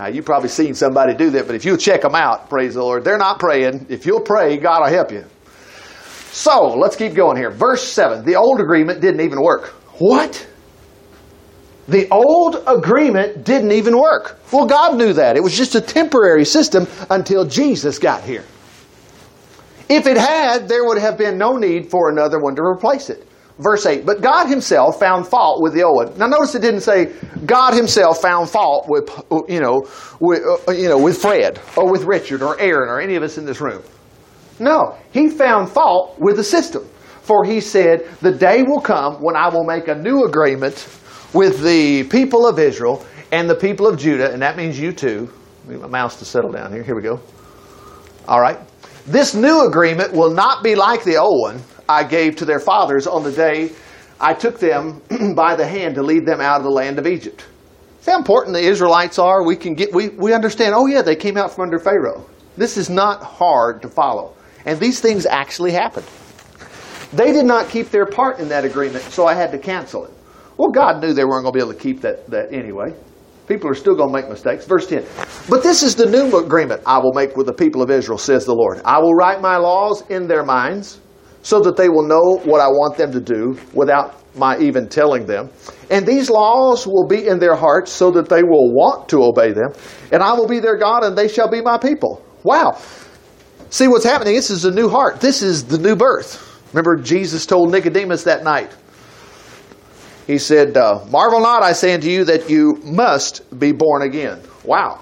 uh, 0.01 0.07
you've 0.07 0.25
probably 0.25 0.49
seen 0.49 0.75
somebody 0.75 1.15
do 1.15 1.31
that, 1.31 1.47
but 1.47 1.55
if 1.55 1.65
you'll 1.65 1.77
check 1.77 2.01
them 2.01 2.15
out, 2.15 2.49
praise 2.49 2.75
the 2.75 2.83
Lord, 2.83 3.05
they're 3.05 3.19
not 3.19 3.39
praying. 3.39 3.87
If 3.91 4.07
you'll 4.07 4.23
pray, 4.23 4.57
God 4.57 4.81
will 4.81 4.89
help 4.89 5.13
you. 5.13 5.25
So, 6.33 6.69
let's 6.79 6.97
keep 6.97 7.13
going 7.13 7.37
here. 7.37 7.51
Verse 7.51 7.87
7 7.87 8.25
The 8.25 8.37
old 8.37 8.61
agreement 8.61 9.03
didn't 9.03 9.21
even 9.21 9.43
work. 9.43 9.67
What? 9.99 10.49
The 11.89 12.09
old 12.11 12.63
agreement 12.67 13.45
didn't 13.45 13.73
even 13.73 13.99
work. 13.99 14.41
Well, 14.51 14.67
God 14.67 14.97
knew 14.97 15.13
that. 15.13 15.37
It 15.37 15.43
was 15.43 15.55
just 15.55 15.75
a 15.75 15.81
temporary 15.81 16.47
system 16.47 16.87
until 17.11 17.45
Jesus 17.45 17.99
got 17.99 18.25
here. 18.25 18.45
If 19.91 20.07
it 20.07 20.17
had, 20.17 20.69
there 20.69 20.87
would 20.87 20.99
have 20.99 21.19
been 21.19 21.37
no 21.37 21.57
need 21.59 21.91
for 21.91 22.09
another 22.09 22.41
one 22.41 22.57
to 22.57 22.63
replace 22.63 23.11
it 23.11 23.29
verse 23.63 23.87
8. 23.87 24.05
But 24.05 24.21
God 24.21 24.47
himself 24.47 24.99
found 24.99 25.27
fault 25.27 25.63
with 25.63 25.75
the 25.75 25.83
old 25.83 25.97
one. 25.97 26.19
Now 26.19 26.27
notice 26.27 26.55
it 26.55 26.63
didn't 26.63 26.81
say 26.81 27.13
God 27.47 27.75
himself 27.75 28.21
found 28.21 28.51
fault 28.51 28.87
with, 28.89 29.09
you 29.49 29.61
know, 29.61 29.83
with, 30.21 30.43
uh, 30.69 30.73
you 30.73 30.89
know, 30.89 30.99
with 30.99 31.19
Fred 31.21 31.61
or 31.77 31.91
with 31.91 32.05
Richard 32.05 32.43
or 32.43 32.59
Aaron 32.61 32.89
or 32.89 33.01
any 33.01 33.17
of 33.17 33.23
us 33.23 33.39
in 33.39 33.45
this 33.45 33.61
room. 33.61 33.83
No, 34.59 34.97
he 35.13 35.29
found 35.29 35.71
fault 35.71 36.17
with 36.19 36.37
the 36.37 36.45
system. 36.45 36.87
For 37.23 37.45
he 37.45 37.61
said, 37.61 38.09
The 38.21 38.33
day 38.33 38.63
will 38.63 38.81
come 38.81 39.23
when 39.23 39.37
I 39.37 39.49
will 39.49 39.65
make 39.65 39.89
a 39.89 39.95
new 39.95 40.25
agreement 40.25 40.89
with 41.33 41.63
the 41.63 42.05
people 42.05 42.47
of 42.47 42.59
Israel 42.59 43.05
and 43.31 43.49
the 43.49 43.55
people 43.55 43.87
of 43.87 43.99
Judah, 43.99 44.31
and 44.33 44.43
that 44.43 44.57
means 44.57 44.79
you 44.79 44.93
too. 44.93 45.33
Need 45.67 45.81
my 45.81 45.89
mouse 45.89 46.19
to 46.19 46.25
settle 46.25 46.51
down 46.51 46.73
here. 46.73 46.83
Here 46.83 46.97
we 46.97 47.03
go. 47.03 47.21
All 48.27 48.41
right. 48.41 48.59
This 49.07 49.35
new 49.35 49.67
agreement 49.67 50.13
will 50.13 50.31
not 50.31 50.63
be 50.63 50.75
like 50.75 51.05
the 51.05 51.17
old 51.17 51.41
one, 51.41 51.61
I 51.89 52.05
gave 52.05 52.37
to 52.37 52.45
their 52.45 52.61
fathers 52.61 53.07
on 53.07 53.23
the 53.23 53.33
day 53.33 53.73
I 54.23 54.35
took 54.35 54.61
them 54.61 55.03
by 55.35 55.57
the 55.57 55.67
hand 55.67 55.97
to 55.97 56.03
lead 56.03 56.25
them 56.25 56.41
out 56.41 56.59
of 56.59 56.63
the 56.63 56.71
land 56.71 57.01
of 57.01 57.09
Egypt. 57.09 57.45
See 58.03 58.13
how 58.13 58.19
important 58.19 58.55
the 58.55 58.63
Israelites 58.63 59.19
are? 59.19 59.45
We 59.45 59.57
can 59.57 59.75
get 59.75 59.93
we, 59.93 60.11
we 60.11 60.33
understand, 60.33 60.75
oh 60.75 60.87
yeah, 60.87 61.03
they 61.03 61.17
came 61.17 61.37
out 61.37 61.53
from 61.53 61.65
under 61.65 61.81
Pharaoh. 61.81 62.25
This 62.57 62.77
is 62.77 62.89
not 62.89 63.23
hard 63.23 63.83
to 63.83 63.89
follow. 63.89 64.35
And 64.65 64.79
these 64.79 65.01
things 65.01 65.27
actually 65.27 65.73
happened. 65.73 66.07
They 67.13 67.33
did 67.33 67.45
not 67.45 67.69
keep 67.69 67.91
their 67.91 68.07
part 68.07 68.39
in 68.39 68.49
that 68.49 68.65
agreement, 68.65 69.05
so 69.05 69.27
I 69.27 69.35
had 69.35 69.51
to 69.53 69.59
cancel 69.59 70.05
it. 70.05 70.13
Well, 70.57 70.71
God 70.71 71.03
knew 71.03 71.13
they 71.13 71.25
weren't 71.25 71.43
going 71.43 71.53
to 71.53 71.59
be 71.59 71.63
able 71.63 71.75
to 71.75 71.79
keep 71.79 72.01
that, 72.03 72.31
that 72.31 72.53
anyway. 72.53 72.95
People 73.49 73.69
are 73.69 73.75
still 73.75 73.97
going 73.97 74.11
to 74.11 74.21
make 74.21 74.31
mistakes. 74.31 74.65
Verse 74.67 74.87
10. 74.87 75.05
But 75.49 75.63
this 75.63 75.83
is 75.83 75.97
the 75.97 76.07
new 76.07 76.39
agreement 76.39 76.83
I 76.87 76.99
will 76.99 77.13
make 77.13 77.37
with 77.37 77.47
the 77.47 77.53
people 77.53 77.83
of 77.83 77.91
Israel, 77.91 78.19
says 78.19 78.47
the 78.47 78.55
Lord. 78.55 78.81
I 78.85 79.01
will 79.01 79.15
write 79.15 79.41
my 79.41 79.57
laws 79.57 80.05
in 80.09 80.29
their 80.29 80.45
minds 80.45 81.01
so 81.43 81.61
that 81.61 81.77
they 81.77 81.89
will 81.89 82.07
know 82.07 82.41
what 82.45 82.61
I 82.61 82.69
want 82.69 82.97
them 82.97 83.13
to 83.13 83.21
do 83.21 83.59
without 83.75 84.23
my 84.37 84.59
even 84.59 84.89
telling 84.89 85.27
them. 85.27 85.51
And 85.91 86.07
these 86.07 86.31
laws 86.31 86.87
will 86.87 87.07
be 87.07 87.27
in 87.27 87.39
their 87.39 87.55
hearts 87.55 87.93
so 87.93 88.11
that 88.13 88.29
they 88.29 88.43
will 88.43 88.73
want 88.73 89.09
to 89.11 89.23
obey 89.23 89.53
them. 89.53 89.73
And 90.11 90.23
I 90.23 90.33
will 90.33 90.49
be 90.49 90.61
their 90.61 90.79
God 90.79 91.05
and 91.05 91.17
they 91.17 91.29
shall 91.29 91.51
be 91.51 91.61
my 91.61 91.77
people. 91.77 92.25
Wow. 92.43 92.81
See 93.71 93.89
what's 93.89 94.05
happening? 94.05 94.35
This 94.35 94.51
is 94.51 94.65
a 94.65 94.71
new 94.71 94.89
heart. 94.89 95.21
This 95.21 95.43
is 95.43 95.65
the 95.65 95.79
new 95.79 95.97
birth. 95.97 96.49
Remember, 96.73 96.97
Jesus 96.97 97.45
told 97.45 97.71
Nicodemus 97.71 98.25
that 98.25 98.45
night. 98.45 98.71
He 100.27 100.39
said, 100.39 100.77
uh, 100.77 101.05
Marvel 101.11 101.41
not, 101.41 101.63
I 101.63 101.73
say 101.73 101.95
unto 101.95 102.09
you, 102.09 102.25
that 102.25 102.49
you 102.49 102.81
must 102.85 103.59
be 103.59 103.73
born 103.73 104.03
again. 104.03 104.41
Wow. 104.65 105.01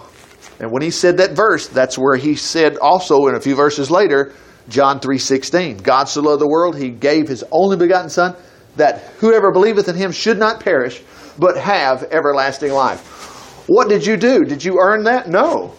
And 0.59 0.73
when 0.73 0.83
he 0.83 0.91
said 0.91 1.19
that 1.19 1.33
verse, 1.33 1.69
that's 1.69 1.99
where 1.99 2.17
he 2.17 2.35
said 2.35 2.77
also 2.79 3.27
in 3.29 3.35
a 3.35 3.41
few 3.41 3.55
verses 3.55 3.91
later, 3.91 4.33
John 4.71 5.01
3:16, 5.01 5.83
God 5.83 6.05
so 6.05 6.23
loved 6.23 6.41
the 6.41 6.49
world, 6.49 6.77
he 6.77 6.91
gave 6.91 7.29
his 7.29 7.45
only 7.51 7.77
begotten 7.77 8.09
son 8.09 8.37
that 8.77 9.01
whoever 9.19 9.51
believeth 9.51 9.89
in 9.89 9.97
him 9.97 10.13
should 10.13 10.39
not 10.39 10.61
perish, 10.61 11.03
but 11.39 11.57
have 11.57 12.05
everlasting 12.05 12.73
life. 12.73 13.65
What 13.67 13.89
did 13.89 14.07
you 14.07 14.17
do? 14.17 14.45
Did 14.45 14.65
you 14.65 14.79
earn 14.81 15.05
that? 15.05 15.29
No. 15.29 15.75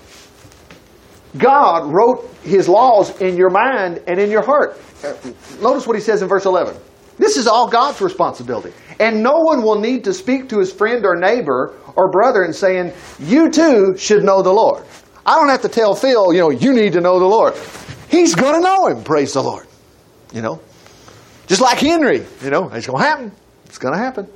God 1.37 1.91
wrote 1.91 2.29
his 2.43 2.67
laws 2.67 3.19
in 3.21 3.37
your 3.37 3.49
mind 3.49 4.01
and 4.07 4.19
in 4.19 4.29
your 4.29 4.43
heart. 4.43 4.77
Uh, 5.03 5.13
notice 5.61 5.87
what 5.87 5.95
he 5.95 6.01
says 6.01 6.21
in 6.21 6.27
verse 6.27 6.45
11. 6.45 6.75
This 7.17 7.37
is 7.37 7.47
all 7.47 7.67
God's 7.67 8.01
responsibility. 8.01 8.73
And 8.99 9.23
no 9.23 9.33
one 9.33 9.61
will 9.61 9.79
need 9.79 10.03
to 10.03 10.13
speak 10.13 10.49
to 10.49 10.59
his 10.59 10.71
friend 10.71 11.05
or 11.05 11.15
neighbor 11.15 11.75
or 11.95 12.09
brother 12.09 12.43
and 12.43 12.53
saying, 12.53 12.91
You 13.19 13.49
too 13.49 13.95
should 13.97 14.23
know 14.23 14.41
the 14.41 14.51
Lord. 14.51 14.83
I 15.25 15.35
don't 15.35 15.49
have 15.49 15.61
to 15.61 15.69
tell 15.69 15.95
Phil, 15.95 16.33
you 16.33 16.39
know, 16.39 16.49
you 16.49 16.73
need 16.73 16.93
to 16.93 17.01
know 17.01 17.19
the 17.19 17.25
Lord. 17.25 17.53
He's 18.11 18.35
going 18.35 18.55
to 18.55 18.59
know 18.59 18.87
him, 18.87 19.03
praise 19.03 19.33
the 19.33 19.41
Lord. 19.41 19.67
You 20.33 20.41
know, 20.41 20.59
just 21.47 21.61
like 21.61 21.79
Henry, 21.79 22.25
you 22.43 22.49
know, 22.49 22.69
it's 22.73 22.85
going 22.85 23.01
to 23.01 23.07
happen. 23.07 23.31
It's 23.65 23.77
going 23.77 23.93
to 23.93 23.99
happen. 23.99 24.27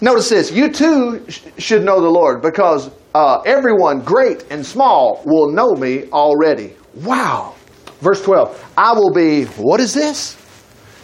Notice 0.00 0.28
this 0.28 0.50
you 0.50 0.70
too 0.70 1.24
sh- 1.28 1.42
should 1.58 1.84
know 1.84 2.00
the 2.00 2.10
Lord 2.10 2.42
because 2.42 2.90
uh, 3.14 3.40
everyone, 3.46 4.00
great 4.00 4.44
and 4.50 4.66
small, 4.66 5.22
will 5.24 5.50
know 5.52 5.74
me 5.74 6.10
already. 6.10 6.74
Wow. 6.96 7.54
Verse 8.00 8.20
12 8.22 8.74
I 8.76 8.92
will 8.92 9.12
be, 9.12 9.44
what 9.44 9.80
is 9.80 9.94
this? 9.94 10.36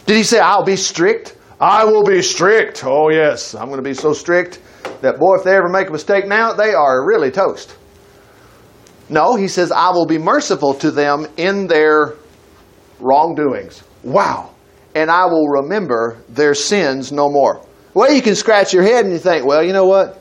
Did 0.06 0.16
he 0.16 0.24
say, 0.24 0.40
I'll 0.40 0.64
be 0.64 0.76
strict? 0.76 1.36
I 1.60 1.84
will 1.84 2.02
be 2.02 2.20
strict. 2.22 2.84
Oh, 2.84 3.08
yes, 3.08 3.54
I'm 3.54 3.68
going 3.68 3.78
to 3.78 3.88
be 3.88 3.94
so 3.94 4.12
strict 4.12 4.58
that, 5.00 5.18
boy, 5.18 5.36
if 5.36 5.44
they 5.44 5.54
ever 5.54 5.68
make 5.68 5.88
a 5.88 5.92
mistake 5.92 6.26
now, 6.26 6.52
they 6.52 6.74
are 6.74 7.06
really 7.06 7.30
toast. 7.30 7.76
No, 9.12 9.36
he 9.36 9.46
says, 9.46 9.70
I 9.70 9.90
will 9.90 10.06
be 10.06 10.16
merciful 10.16 10.72
to 10.76 10.90
them 10.90 11.26
in 11.36 11.66
their 11.66 12.14
wrongdoings. 12.98 13.84
Wow. 14.02 14.54
And 14.94 15.10
I 15.10 15.26
will 15.26 15.48
remember 15.48 16.16
their 16.30 16.54
sins 16.54 17.12
no 17.12 17.28
more. 17.28 17.60
Well, 17.92 18.10
you 18.10 18.22
can 18.22 18.34
scratch 18.34 18.72
your 18.72 18.82
head 18.82 19.04
and 19.04 19.12
you 19.12 19.18
think, 19.18 19.44
well, 19.44 19.62
you 19.62 19.74
know 19.74 19.84
what? 19.84 20.18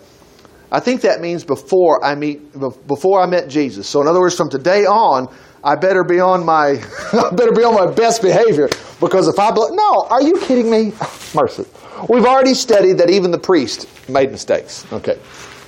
I 0.69 0.81
think 0.81 1.01
that 1.01 1.21
means 1.21 1.45
before 1.45 2.03
I 2.03 2.15
meet 2.15 2.51
before 2.85 3.21
I 3.21 3.27
met 3.27 3.47
Jesus. 3.47 3.87
So 3.87 4.01
in 4.01 4.09
other 4.09 4.19
words, 4.19 4.35
from 4.35 4.49
today 4.49 4.85
on, 4.85 5.33
I 5.63 5.75
better 5.75 6.03
be 6.03 6.19
on 6.19 6.45
my 6.45 6.81
I 7.13 7.29
better 7.33 7.53
be 7.53 7.63
on 7.63 7.75
my 7.75 7.93
best 7.93 8.21
behavior 8.21 8.67
because 8.99 9.29
if 9.29 9.39
I 9.39 9.51
no, 9.51 10.05
are 10.09 10.21
you 10.21 10.37
kidding 10.41 10.69
me? 10.69 10.91
Mercy. 11.33 11.65
We've 12.09 12.25
already 12.25 12.55
studied 12.55 12.97
that 12.97 13.09
even 13.09 13.31
the 13.31 13.39
priest 13.39 13.87
made 14.09 14.31
mistakes. 14.31 14.85
Okay, 14.91 15.17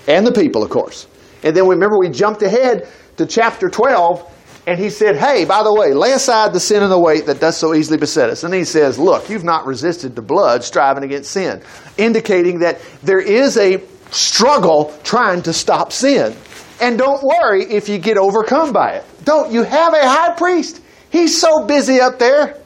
and 0.08 0.28
the 0.28 0.32
people, 0.32 0.64
of 0.64 0.70
course. 0.70 1.08
And 1.44 1.56
then 1.56 1.68
we 1.68 1.76
remember 1.76 2.00
we 2.00 2.10
jumped 2.10 2.42
ahead 2.42 2.88
to 3.18 3.26
chapter 3.26 3.70
twelve, 3.70 4.24
and 4.66 4.80
he 4.80 4.90
said, 4.90 5.18
"Hey, 5.18 5.46
by 5.46 5.64
the 5.64 5.74
way, 5.74 5.94
lay 5.94 6.12
aside 6.12 6.54
the 6.54 6.60
sin 6.60 6.84
and 6.84 6.92
the 6.92 7.00
weight 7.00 7.26
that 7.26 7.40
does 7.40 7.58
so 7.58 7.74
easily 7.74 7.98
beset 7.98 8.30
us." 8.30 8.44
And 8.44 8.54
he 8.54 8.64
says, 8.64 8.98
"Look, 8.98 9.30
you've 9.30 9.44
not 9.44 9.66
resisted 9.66 10.16
the 10.16 10.22
blood, 10.22 10.64
striving 10.64 11.04
against 11.04 11.32
sin," 11.32 11.62
indicating 11.98 12.60
that 12.60 12.80
there 13.04 13.20
is 13.20 13.58
a 13.58 13.82
struggle 14.12 14.94
trying 15.04 15.42
to 15.44 15.54
stop 15.54 15.92
sin. 15.92 16.36
And 16.80 16.98
don't 16.98 17.22
worry 17.24 17.66
if 17.66 17.88
you 17.88 17.98
get 17.98 18.18
overcome 18.18 18.74
by 18.74 18.92
it. 18.92 19.06
Don't. 19.24 19.52
You 19.52 19.64
have 19.64 19.94
a 19.94 20.08
high 20.08 20.34
priest. 20.34 20.82
He's 21.10 21.40
so 21.40 21.66
busy 21.66 22.02
up 22.02 22.20
there. 22.20 22.58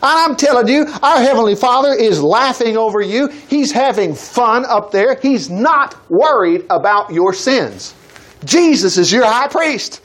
And 0.00 0.30
I'm 0.30 0.36
telling 0.36 0.68
you, 0.68 0.86
our 1.02 1.20
Heavenly 1.20 1.56
Father 1.56 1.92
is 1.92 2.22
laughing 2.22 2.76
over 2.76 3.00
you. 3.00 3.28
He's 3.48 3.72
having 3.72 4.14
fun 4.14 4.64
up 4.64 4.92
there. 4.92 5.18
He's 5.20 5.50
not 5.50 5.96
worried 6.08 6.64
about 6.70 7.12
your 7.12 7.32
sins. 7.32 7.94
Jesus 8.44 8.98
is 8.98 9.12
your 9.12 9.24
high 9.24 9.48
priest. 9.48 10.00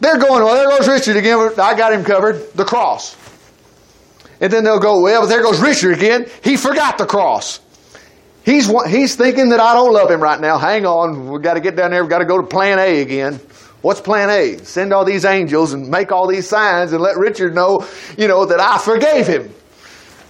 They're 0.00 0.18
going, 0.18 0.44
well, 0.44 0.54
there 0.54 0.68
goes 0.68 0.88
Richard 0.88 1.16
again. 1.16 1.38
I 1.58 1.74
got 1.76 1.92
him 1.92 2.04
covered. 2.04 2.52
The 2.54 2.64
cross. 2.64 3.16
And 4.40 4.52
then 4.52 4.62
they'll 4.64 4.78
go, 4.78 5.02
well, 5.02 5.26
there 5.26 5.42
goes 5.42 5.60
Richard 5.60 5.96
again. 5.96 6.26
He 6.44 6.56
forgot 6.56 6.98
the 6.98 7.06
cross. 7.06 7.60
He's, 8.44 8.70
he's 8.88 9.16
thinking 9.16 9.50
that 9.50 9.60
I 9.60 9.74
don't 9.74 9.92
love 9.92 10.10
him 10.10 10.22
right 10.22 10.40
now. 10.40 10.58
Hang 10.58 10.86
on. 10.86 11.30
We've 11.30 11.42
got 11.42 11.54
to 11.54 11.60
get 11.60 11.76
down 11.76 11.90
there. 11.90 12.02
We've 12.02 12.10
got 12.10 12.20
to 12.20 12.24
go 12.24 12.40
to 12.40 12.46
plan 12.46 12.78
A 12.78 13.00
again. 13.00 13.40
What's 13.82 14.00
plan 14.00 14.30
A? 14.30 14.58
Send 14.64 14.92
all 14.92 15.04
these 15.04 15.24
angels 15.24 15.72
and 15.72 15.88
make 15.88 16.12
all 16.12 16.26
these 16.26 16.48
signs 16.48 16.92
and 16.92 17.02
let 17.02 17.16
Richard 17.16 17.54
know, 17.54 17.86
you 18.16 18.28
know, 18.28 18.46
that 18.46 18.60
I 18.60 18.78
forgave 18.78 19.26
him. 19.26 19.52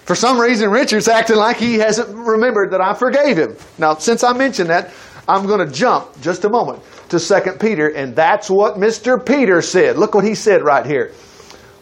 For 0.05 0.15
some 0.15 0.41
reason, 0.41 0.71
Richard's 0.71 1.07
acting 1.07 1.37
like 1.37 1.59
he 1.59 1.75
hasn't 1.75 2.09
remembered 2.09 2.71
that 2.71 2.81
I 2.81 2.95
forgave 2.95 3.37
him. 3.37 3.57
Now, 3.77 3.95
since 3.95 4.25
I 4.25 4.33
mentioned 4.33 4.71
that, 4.71 4.91
I'm 5.29 5.47
going 5.47 5.67
to 5.67 5.73
jump 5.73 6.21
just 6.23 6.45
a 6.45 6.49
moment 6.49 6.83
to 7.11 7.21
2 7.21 7.53
Peter, 7.61 7.89
and 7.89 8.17
that's 8.17 8.49
what 8.51 8.77
Mr. 8.77 9.25
Peter 9.25 9.61
said. 9.61 9.99
Look 9.99 10.15
what 10.15 10.25
he 10.25 10.35
said 10.35 10.63
right 10.63 10.87
here. 10.87 11.13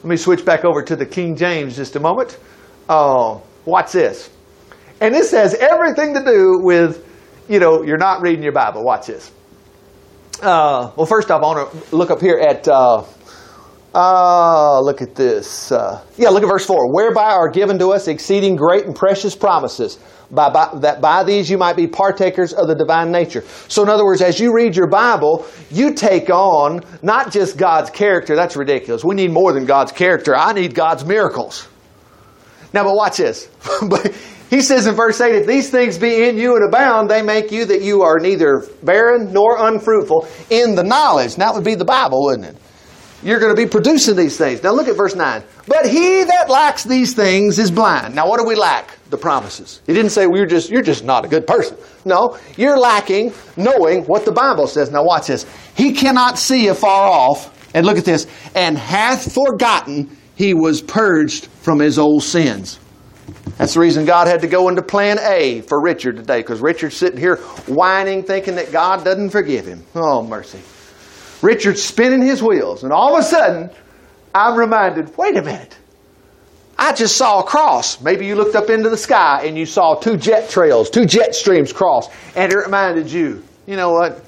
Let 0.02 0.04
me 0.04 0.16
switch 0.16 0.44
back 0.44 0.64
over 0.64 0.82
to 0.82 0.96
the 0.96 1.06
King 1.06 1.36
James 1.36 1.76
just 1.76 1.94
a 1.94 2.00
moment. 2.00 2.38
Uh, 2.88 3.38
watch 3.64 3.92
this. 3.92 4.30
And 5.00 5.14
this 5.14 5.30
has 5.30 5.54
everything 5.54 6.14
to 6.14 6.24
do 6.24 6.58
with, 6.62 7.06
you 7.48 7.60
know, 7.60 7.82
you're 7.82 7.98
not 7.98 8.20
reading 8.20 8.42
your 8.42 8.52
Bible. 8.52 8.82
Watch 8.84 9.06
this. 9.06 9.30
Uh, 10.42 10.90
well, 10.96 11.06
first 11.06 11.30
off, 11.30 11.42
I 11.42 11.46
want 11.46 11.88
to 11.90 11.96
look 11.96 12.10
up 12.10 12.20
here 12.20 12.38
at, 12.38 12.66
uh, 12.66 13.04
uh, 13.96 14.78
look 14.82 15.00
at 15.00 15.14
this. 15.14 15.72
Uh, 15.72 16.02
yeah, 16.18 16.28
look 16.28 16.42
at 16.42 16.48
verse 16.48 16.66
4. 16.66 16.92
Whereby 16.92 17.32
are 17.32 17.48
given 17.48 17.78
to 17.78 17.92
us 17.92 18.08
exceeding 18.08 18.54
great 18.54 18.84
and 18.84 18.94
precious 18.94 19.34
promises, 19.34 19.98
by, 20.30 20.50
by, 20.50 20.70
that 20.80 21.00
by 21.00 21.24
these 21.24 21.48
you 21.48 21.56
might 21.56 21.76
be 21.76 21.86
partakers 21.86 22.52
of 22.52 22.68
the 22.68 22.74
divine 22.74 23.10
nature. 23.10 23.42
So, 23.68 23.82
in 23.82 23.88
other 23.88 24.04
words, 24.04 24.20
as 24.20 24.38
you 24.38 24.54
read 24.54 24.76
your 24.76 24.88
Bible, 24.88 25.46
you 25.70 25.94
take 25.94 26.28
on 26.28 26.82
not 27.00 27.32
just 27.32 27.56
God's 27.56 27.88
character. 27.88 28.36
That's 28.36 28.54
ridiculous. 28.54 29.02
We 29.02 29.14
need 29.14 29.30
more 29.30 29.54
than 29.54 29.64
God's 29.64 29.92
character. 29.92 30.36
I 30.36 30.52
need 30.52 30.74
God's 30.74 31.04
miracles. 31.04 31.66
Now, 32.74 32.84
but 32.84 32.94
watch 32.94 33.16
this. 33.16 33.48
He 34.48 34.60
says 34.60 34.86
in 34.86 34.94
verse 34.94 35.20
8, 35.20 35.34
if 35.34 35.46
these 35.48 35.70
things 35.70 35.98
be 35.98 36.28
in 36.28 36.38
you 36.38 36.54
and 36.54 36.64
abound, 36.64 37.10
they 37.10 37.20
make 37.20 37.50
you 37.50 37.64
that 37.64 37.82
you 37.82 38.02
are 38.02 38.20
neither 38.20 38.64
barren 38.80 39.32
nor 39.32 39.56
unfruitful 39.58 40.28
in 40.50 40.76
the 40.76 40.84
knowledge. 40.84 41.32
And 41.32 41.42
that 41.42 41.52
would 41.52 41.64
be 41.64 41.74
the 41.74 41.84
Bible, 41.84 42.22
wouldn't 42.22 42.46
it? 42.46 42.56
You're 43.26 43.40
going 43.40 43.54
to 43.54 43.60
be 43.60 43.68
producing 43.68 44.14
these 44.14 44.36
things. 44.36 44.62
Now 44.62 44.70
look 44.70 44.86
at 44.86 44.96
verse 44.96 45.16
9. 45.16 45.42
But 45.66 45.84
he 45.84 46.22
that 46.22 46.48
lacks 46.48 46.84
these 46.84 47.12
things 47.12 47.58
is 47.58 47.72
blind. 47.72 48.14
Now 48.14 48.28
what 48.28 48.38
do 48.38 48.46
we 48.46 48.54
lack? 48.54 48.96
The 49.10 49.16
promises. 49.16 49.82
He 49.84 49.94
didn't 49.94 50.12
say 50.12 50.28
we're 50.28 50.46
just, 50.46 50.70
you're 50.70 50.80
just 50.80 51.02
not 51.02 51.24
a 51.24 51.28
good 51.28 51.44
person. 51.44 51.76
No, 52.04 52.38
you're 52.56 52.78
lacking 52.78 53.32
knowing 53.56 54.04
what 54.04 54.24
the 54.24 54.30
Bible 54.30 54.68
says. 54.68 54.92
Now 54.92 55.02
watch 55.02 55.26
this. 55.26 55.44
He 55.76 55.92
cannot 55.92 56.38
see 56.38 56.68
afar 56.68 57.10
off. 57.10 57.52
And 57.74 57.84
look 57.84 57.98
at 57.98 58.04
this. 58.04 58.28
And 58.54 58.78
hath 58.78 59.34
forgotten 59.34 60.16
he 60.36 60.54
was 60.54 60.80
purged 60.80 61.46
from 61.46 61.80
his 61.80 61.98
old 61.98 62.22
sins. 62.22 62.78
That's 63.58 63.74
the 63.74 63.80
reason 63.80 64.04
God 64.04 64.28
had 64.28 64.42
to 64.42 64.46
go 64.46 64.68
into 64.68 64.82
plan 64.82 65.18
A 65.18 65.62
for 65.62 65.82
Richard 65.82 66.16
today, 66.16 66.42
because 66.42 66.60
Richard's 66.60 66.96
sitting 66.96 67.18
here 67.18 67.38
whining, 67.66 68.22
thinking 68.22 68.54
that 68.54 68.70
God 68.70 69.02
doesn't 69.02 69.30
forgive 69.30 69.66
him. 69.66 69.82
Oh, 69.96 70.22
mercy. 70.22 70.60
Richard's 71.42 71.82
spinning 71.82 72.22
his 72.22 72.42
wheels, 72.42 72.82
and 72.84 72.92
all 72.92 73.14
of 73.14 73.20
a 73.20 73.22
sudden, 73.22 73.70
I'm 74.34 74.58
reminded 74.58 75.16
wait 75.16 75.36
a 75.36 75.42
minute. 75.42 75.76
I 76.78 76.92
just 76.92 77.16
saw 77.16 77.40
a 77.40 77.42
cross. 77.42 78.02
Maybe 78.02 78.26
you 78.26 78.34
looked 78.34 78.54
up 78.54 78.68
into 78.68 78.90
the 78.90 78.98
sky 78.98 79.44
and 79.46 79.56
you 79.56 79.64
saw 79.64 79.94
two 79.94 80.16
jet 80.18 80.50
trails, 80.50 80.90
two 80.90 81.06
jet 81.06 81.34
streams 81.34 81.72
cross, 81.72 82.08
and 82.34 82.52
it 82.52 82.56
reminded 82.56 83.10
you, 83.10 83.42
you 83.66 83.76
know 83.76 83.92
what? 83.92 84.22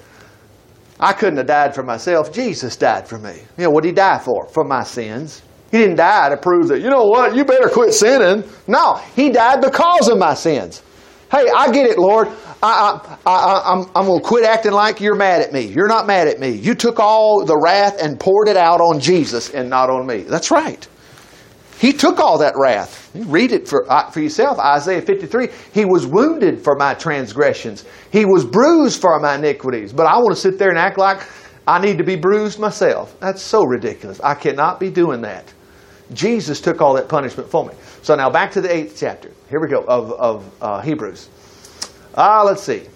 I 0.98 1.12
couldn't 1.12 1.36
have 1.36 1.46
died 1.46 1.74
for 1.74 1.82
myself. 1.82 2.32
Jesus 2.32 2.76
died 2.76 3.06
for 3.06 3.18
me. 3.18 3.34
You 3.56 3.64
know, 3.64 3.70
what 3.70 3.82
did 3.82 3.90
he 3.90 3.94
die 3.94 4.18
for? 4.18 4.48
For 4.48 4.64
my 4.64 4.82
sins. 4.82 5.42
He 5.70 5.76
didn't 5.78 5.96
die 5.96 6.30
to 6.30 6.36
prove 6.38 6.68
that, 6.68 6.80
you 6.80 6.88
know 6.88 7.04
what, 7.04 7.36
you 7.36 7.44
better 7.44 7.68
quit 7.68 7.92
sinning. 7.92 8.42
No, 8.66 8.94
He 9.14 9.30
died 9.30 9.60
because 9.60 10.08
of 10.08 10.18
my 10.18 10.32
sins. 10.32 10.82
Hey, 11.30 11.46
I 11.54 11.70
get 11.72 11.86
it, 11.86 11.98
Lord. 11.98 12.28
I, 12.62 12.98
I, 13.26 13.30
I, 13.30 13.72
I'm, 13.72 13.90
I'm 13.94 14.06
going 14.06 14.20
to 14.20 14.26
quit 14.26 14.44
acting 14.44 14.72
like 14.72 15.00
you're 15.00 15.14
mad 15.14 15.42
at 15.42 15.52
me. 15.52 15.66
You're 15.66 15.88
not 15.88 16.06
mad 16.06 16.26
at 16.26 16.40
me. 16.40 16.50
You 16.50 16.74
took 16.74 16.98
all 16.98 17.44
the 17.44 17.56
wrath 17.56 18.00
and 18.00 18.18
poured 18.18 18.48
it 18.48 18.56
out 18.56 18.80
on 18.80 18.98
Jesus 18.98 19.50
and 19.50 19.68
not 19.68 19.90
on 19.90 20.06
me. 20.06 20.22
That's 20.22 20.50
right. 20.50 20.88
He 21.78 21.92
took 21.92 22.18
all 22.18 22.38
that 22.38 22.54
wrath. 22.56 23.10
You 23.14 23.24
read 23.24 23.52
it 23.52 23.68
for, 23.68 23.90
uh, 23.92 24.10
for 24.10 24.20
yourself. 24.20 24.58
Isaiah 24.58 25.02
53. 25.02 25.48
He 25.72 25.84
was 25.84 26.06
wounded 26.06 26.64
for 26.64 26.76
my 26.76 26.94
transgressions. 26.94 27.84
He 28.10 28.24
was 28.24 28.44
bruised 28.44 29.00
for 29.00 29.20
my 29.20 29.36
iniquities. 29.36 29.92
But 29.92 30.06
I 30.06 30.16
want 30.16 30.34
to 30.34 30.40
sit 30.40 30.58
there 30.58 30.70
and 30.70 30.78
act 30.78 30.98
like 30.98 31.20
I 31.68 31.78
need 31.78 31.98
to 31.98 32.04
be 32.04 32.16
bruised 32.16 32.58
myself. 32.58 33.20
That's 33.20 33.42
so 33.42 33.64
ridiculous. 33.64 34.18
I 34.22 34.34
cannot 34.34 34.80
be 34.80 34.90
doing 34.90 35.20
that. 35.22 35.44
Jesus 36.14 36.60
took 36.60 36.80
all 36.80 36.94
that 36.94 37.08
punishment 37.08 37.50
for 37.50 37.66
me. 37.66 37.74
So 38.08 38.14
now 38.14 38.30
back 38.30 38.52
to 38.52 38.62
the 38.62 38.74
eighth 38.74 38.96
chapter. 38.98 39.30
Here 39.50 39.60
we 39.60 39.68
go 39.68 39.84
of, 39.86 40.12
of 40.12 40.62
uh, 40.62 40.80
Hebrews. 40.80 41.28
Ah, 42.14 42.42
let's 42.42 42.62
see. 42.62 42.86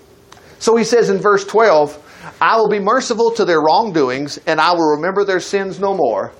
So 0.58 0.74
he 0.74 0.84
says 0.84 1.10
in 1.10 1.18
verse 1.18 1.44
12, 1.44 2.34
I 2.40 2.56
will 2.56 2.70
be 2.70 2.78
merciful 2.78 3.30
to 3.32 3.44
their 3.44 3.60
wrongdoings, 3.60 4.38
and 4.46 4.58
I 4.58 4.72
will 4.72 4.96
remember 4.96 5.22
their 5.26 5.38
sins 5.38 5.78
no 5.78 5.94
more. 5.94 6.32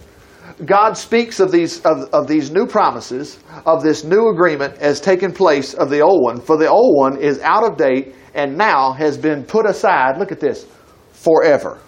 God 0.64 0.94
speaks 0.94 1.38
of 1.38 1.52
these 1.52 1.82
of, 1.82 2.08
of 2.14 2.26
these 2.26 2.50
new 2.50 2.66
promises, 2.66 3.40
of 3.66 3.82
this 3.82 4.04
new 4.04 4.28
agreement 4.30 4.78
as 4.78 5.02
taking 5.02 5.35
place 5.35 5.74
of 5.74 5.90
the 5.90 6.00
old 6.00 6.24
one, 6.24 6.40
for 6.40 6.56
the 6.56 6.66
old 6.66 6.96
one 6.96 7.18
is 7.18 7.40
out 7.40 7.70
of 7.70 7.76
date 7.76 8.14
and 8.32 8.56
now 8.56 8.92
has 8.92 9.18
been 9.18 9.44
put 9.44 9.66
aside. 9.66 10.16
Look 10.16 10.32
at 10.32 10.40
this, 10.40 10.66
forever. 11.12 11.78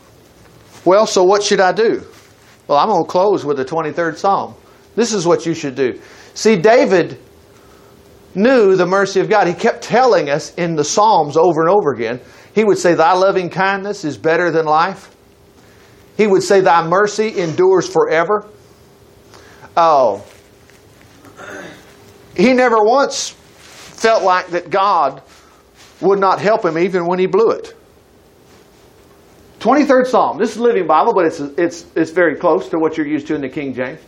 Well, 0.85 1.07
so 1.07 1.25
what 1.25 1.43
should 1.43 1.61
I 1.61 1.73
do? 1.73 2.07
Well, 2.69 2.77
I'm 2.77 2.89
going 2.89 3.05
to 3.05 3.11
close 3.11 3.43
with 3.43 3.57
the 3.57 3.65
23rd 3.65 4.19
Psalm. 4.19 4.55
This 4.97 5.15
is 5.15 5.27
what 5.27 5.47
you 5.47 5.55
should 5.55 5.75
do. 5.75 5.99
See, 6.35 6.57
David 6.57 7.19
knew 8.35 8.77
the 8.77 8.87
mercy 8.87 9.21
of 9.21 9.29
God. 9.29 9.47
He 9.47 9.55
kept 9.55 9.83
telling 9.83 10.29
us 10.29 10.53
in 10.55 10.75
the 10.75 10.85
Psalms 10.85 11.37
over 11.37 11.63
and 11.63 11.71
over 11.71 11.93
again. 11.93 12.21
He 12.55 12.65
would 12.65 12.79
say, 12.79 12.95
Thy 12.95 13.13
loving 13.13 13.51
kindness 13.51 14.05
is 14.05 14.19
better 14.19 14.51
than 14.51 14.67
life. 14.67 15.15
He 16.17 16.27
would 16.27 16.43
say, 16.43 16.61
Thy 16.61 16.87
mercy 16.87 17.41
endures 17.41 17.89
forever. 17.89 18.47
Oh. 19.77 20.25
He 22.37 22.53
never 22.53 22.83
once 22.83 23.31
felt 23.31 24.25
like 24.25 24.49
that 24.49 24.71
God 24.71 25.23
would 26.01 26.19
not 26.19 26.41
help 26.41 26.65
him 26.65 26.77
even 26.79 27.07
when 27.07 27.19
he 27.19 27.27
blew 27.27 27.51
it. 27.51 27.75
23rd 29.61 30.07
Psalm. 30.07 30.39
This 30.39 30.51
is 30.51 30.59
Living 30.59 30.87
Bible, 30.87 31.15
but 31.15 31.27
it's, 31.27 31.41
it's, 31.41 31.87
it's 31.97 32.11
very 32.11 32.37
close 32.37 32.69
to 32.69 32.79
what 32.79 32.99
you're 32.99 33.07
used 33.07 33.27
to 33.29 33.35
in 33.35 33.41
the 33.41 33.49
King 33.49 33.73
James. 33.73 34.01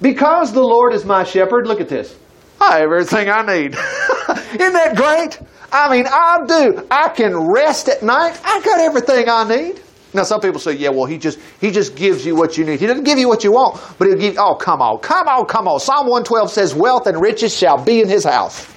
Because 0.00 0.52
the 0.52 0.62
Lord 0.62 0.92
is 0.92 1.04
my 1.04 1.24
shepherd, 1.24 1.66
look 1.66 1.80
at 1.80 1.88
this. 1.88 2.16
I 2.60 2.78
have 2.78 2.90
everything 2.92 3.28
I 3.28 3.42
need. 3.42 3.74
Isn't 4.60 4.72
that 4.72 4.94
great? 4.96 5.38
I 5.72 5.90
mean, 5.90 6.06
I 6.06 6.44
do. 6.46 6.86
I 6.90 7.08
can 7.08 7.36
rest 7.36 7.88
at 7.88 8.02
night. 8.02 8.38
I 8.44 8.60
got 8.60 8.80
everything 8.80 9.28
I 9.28 9.48
need. 9.48 9.80
Now, 10.14 10.22
some 10.22 10.40
people 10.40 10.60
say, 10.60 10.72
"Yeah, 10.72 10.90
well, 10.90 11.04
he 11.04 11.18
just 11.18 11.38
he 11.60 11.70
just 11.70 11.94
gives 11.94 12.24
you 12.24 12.34
what 12.34 12.56
you 12.56 12.64
need. 12.64 12.80
He 12.80 12.86
doesn't 12.86 13.04
give 13.04 13.18
you 13.18 13.28
what 13.28 13.44
you 13.44 13.52
want, 13.52 13.80
but 13.98 14.08
he'll 14.08 14.16
give. 14.16 14.36
Oh, 14.38 14.54
come 14.54 14.80
on, 14.80 14.98
come 15.00 15.28
on, 15.28 15.44
come 15.44 15.68
on. 15.68 15.78
Psalm 15.80 16.08
one 16.08 16.24
twelve 16.24 16.50
says, 16.50 16.74
"Wealth 16.74 17.06
and 17.06 17.20
riches 17.20 17.54
shall 17.54 17.82
be 17.82 18.00
in 18.00 18.08
his 18.08 18.24
house." 18.24 18.72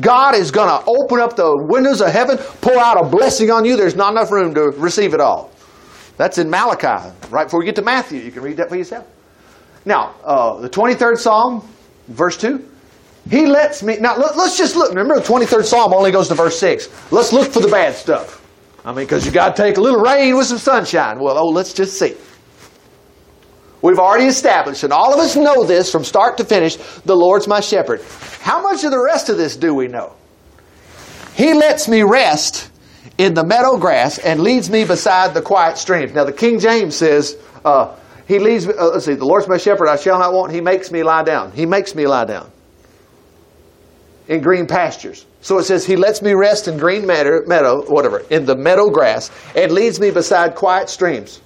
God 0.00 0.34
is 0.34 0.50
going 0.50 0.68
to 0.68 0.84
open 0.88 1.20
up 1.20 1.36
the 1.36 1.56
windows 1.68 2.00
of 2.00 2.08
heaven, 2.10 2.38
pour 2.60 2.78
out 2.78 3.04
a 3.04 3.08
blessing 3.08 3.50
on 3.50 3.64
you. 3.64 3.76
There's 3.76 3.96
not 3.96 4.12
enough 4.12 4.30
room 4.30 4.54
to 4.54 4.70
receive 4.76 5.12
it 5.12 5.20
all. 5.20 5.50
That's 6.16 6.38
in 6.38 6.48
Malachi, 6.50 7.12
right 7.30 7.44
before 7.44 7.62
you 7.62 7.66
get 7.66 7.76
to 7.76 7.82
Matthew. 7.82 8.20
You 8.20 8.30
can 8.30 8.42
read 8.42 8.56
that 8.58 8.68
for 8.68 8.76
yourself. 8.76 9.06
Now, 9.88 10.14
uh, 10.22 10.60
the 10.60 10.68
23rd 10.68 11.16
Psalm, 11.16 11.66
verse 12.08 12.36
2. 12.36 12.62
He 13.30 13.46
lets 13.46 13.82
me. 13.82 13.96
Now, 13.98 14.18
let, 14.18 14.36
us 14.36 14.58
just 14.58 14.76
look. 14.76 14.90
Remember, 14.90 15.14
the 15.14 15.26
23rd 15.26 15.64
Psalm 15.64 15.94
only 15.94 16.10
goes 16.10 16.28
to 16.28 16.34
verse 16.34 16.58
6. 16.60 17.10
Let's 17.10 17.32
look 17.32 17.50
for 17.50 17.60
the 17.60 17.68
bad 17.68 17.94
stuff. 17.94 18.44
I 18.84 18.92
mean, 18.92 19.06
because 19.06 19.24
you 19.24 19.32
got 19.32 19.56
to 19.56 19.62
take 19.62 19.78
a 19.78 19.80
little 19.80 20.02
rain 20.02 20.36
with 20.36 20.46
some 20.46 20.58
sunshine. 20.58 21.18
Well, 21.18 21.38
oh, 21.38 21.48
let's 21.48 21.72
just 21.72 21.98
see. 21.98 22.14
We've 23.80 23.98
already 23.98 24.26
established, 24.26 24.82
and 24.84 24.92
all 24.92 25.14
of 25.14 25.20
us 25.20 25.36
know 25.36 25.64
this 25.64 25.90
from 25.90 26.04
start 26.04 26.36
to 26.36 26.44
finish 26.44 26.76
the 27.06 27.16
Lord's 27.16 27.48
my 27.48 27.60
shepherd. 27.60 28.02
How 28.42 28.60
much 28.60 28.84
of 28.84 28.90
the 28.90 29.02
rest 29.02 29.30
of 29.30 29.38
this 29.38 29.56
do 29.56 29.74
we 29.74 29.88
know? 29.88 30.12
He 31.34 31.54
lets 31.54 31.88
me 31.88 32.02
rest 32.02 32.70
in 33.16 33.32
the 33.32 33.44
meadow 33.44 33.78
grass 33.78 34.18
and 34.18 34.40
leads 34.40 34.68
me 34.68 34.84
beside 34.84 35.32
the 35.32 35.40
quiet 35.40 35.78
streams. 35.78 36.12
Now, 36.12 36.24
the 36.24 36.32
King 36.32 36.58
James 36.58 36.94
says, 36.94 37.38
uh, 37.64 37.94
He 38.28 38.38
leads 38.38 38.66
me, 38.66 38.74
uh, 38.78 38.88
let's 38.88 39.06
see, 39.06 39.14
the 39.14 39.24
Lord's 39.24 39.48
my 39.48 39.56
shepherd, 39.56 39.88
I 39.88 39.96
shall 39.96 40.18
not 40.18 40.34
want. 40.34 40.52
He 40.52 40.60
makes 40.60 40.92
me 40.92 41.02
lie 41.02 41.22
down. 41.24 41.50
He 41.50 41.64
makes 41.64 41.94
me 41.94 42.06
lie 42.06 42.26
down 42.26 42.52
in 44.28 44.42
green 44.42 44.66
pastures. 44.66 45.24
So 45.40 45.58
it 45.58 45.64
says, 45.64 45.86
He 45.86 45.96
lets 45.96 46.20
me 46.20 46.34
rest 46.34 46.68
in 46.68 46.76
green 46.76 47.06
meadow, 47.06 47.40
meadow, 47.46 47.82
whatever, 47.86 48.18
in 48.28 48.44
the 48.44 48.54
meadow 48.54 48.90
grass, 48.90 49.30
and 49.56 49.72
leads 49.72 49.98
me 49.98 50.10
beside 50.10 50.54
quiet 50.54 50.90
streams. 50.90 51.40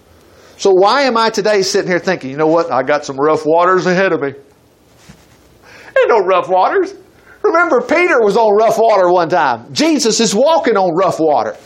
So 0.59 0.73
why 0.73 1.03
am 1.03 1.17
I 1.17 1.31
today 1.31 1.63
sitting 1.63 1.89
here 1.89 2.01
thinking, 2.01 2.31
you 2.31 2.37
know 2.37 2.49
what, 2.49 2.73
I 2.73 2.83
got 2.83 3.05
some 3.05 3.17
rough 3.17 3.47
waters 3.47 3.87
ahead 3.87 4.13
of 4.13 4.21
me? 4.21 4.29
Ain't 4.29 6.09
no 6.09 6.19
rough 6.19 6.49
waters. 6.49 6.95
Remember, 7.43 7.81
Peter 7.81 8.21
was 8.21 8.37
on 8.37 8.57
rough 8.57 8.79
water 8.79 9.09
one 9.09 9.29
time. 9.29 9.73
Jesus 9.73 10.19
is 10.19 10.35
walking 10.35 10.77
on 10.77 10.97
rough 10.97 11.21
water. 11.21 11.57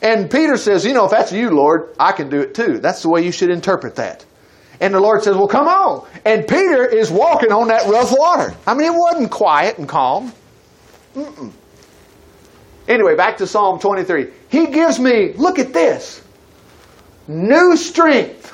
And 0.00 0.30
Peter 0.30 0.56
says, 0.56 0.86
you 0.86 0.94
know, 0.94 1.04
if 1.04 1.10
that's 1.10 1.32
you, 1.32 1.50
Lord, 1.50 1.94
I 2.00 2.12
can 2.12 2.30
do 2.30 2.40
it 2.40 2.54
too. 2.54 2.78
That's 2.78 3.02
the 3.02 3.10
way 3.10 3.22
you 3.24 3.32
should 3.32 3.50
interpret 3.50 3.96
that. 3.96 4.24
And 4.80 4.92
the 4.92 5.00
Lord 5.00 5.22
says, 5.22 5.36
well, 5.36 5.48
come 5.48 5.68
on. 5.68 6.06
And 6.24 6.46
Peter 6.46 6.86
is 6.86 7.10
walking 7.10 7.52
on 7.52 7.68
that 7.68 7.86
rough 7.88 8.12
water. 8.16 8.54
I 8.66 8.74
mean, 8.74 8.92
it 8.92 8.98
wasn't 8.98 9.30
quiet 9.30 9.78
and 9.78 9.88
calm. 9.88 10.32
Mm-mm. 11.14 11.52
Anyway, 12.88 13.14
back 13.14 13.36
to 13.38 13.46
Psalm 13.46 13.78
23. 13.78 14.28
He 14.48 14.66
gives 14.66 14.98
me, 14.98 15.32
look 15.34 15.58
at 15.58 15.72
this, 15.72 16.22
new 17.28 17.76
strength. 17.76 18.50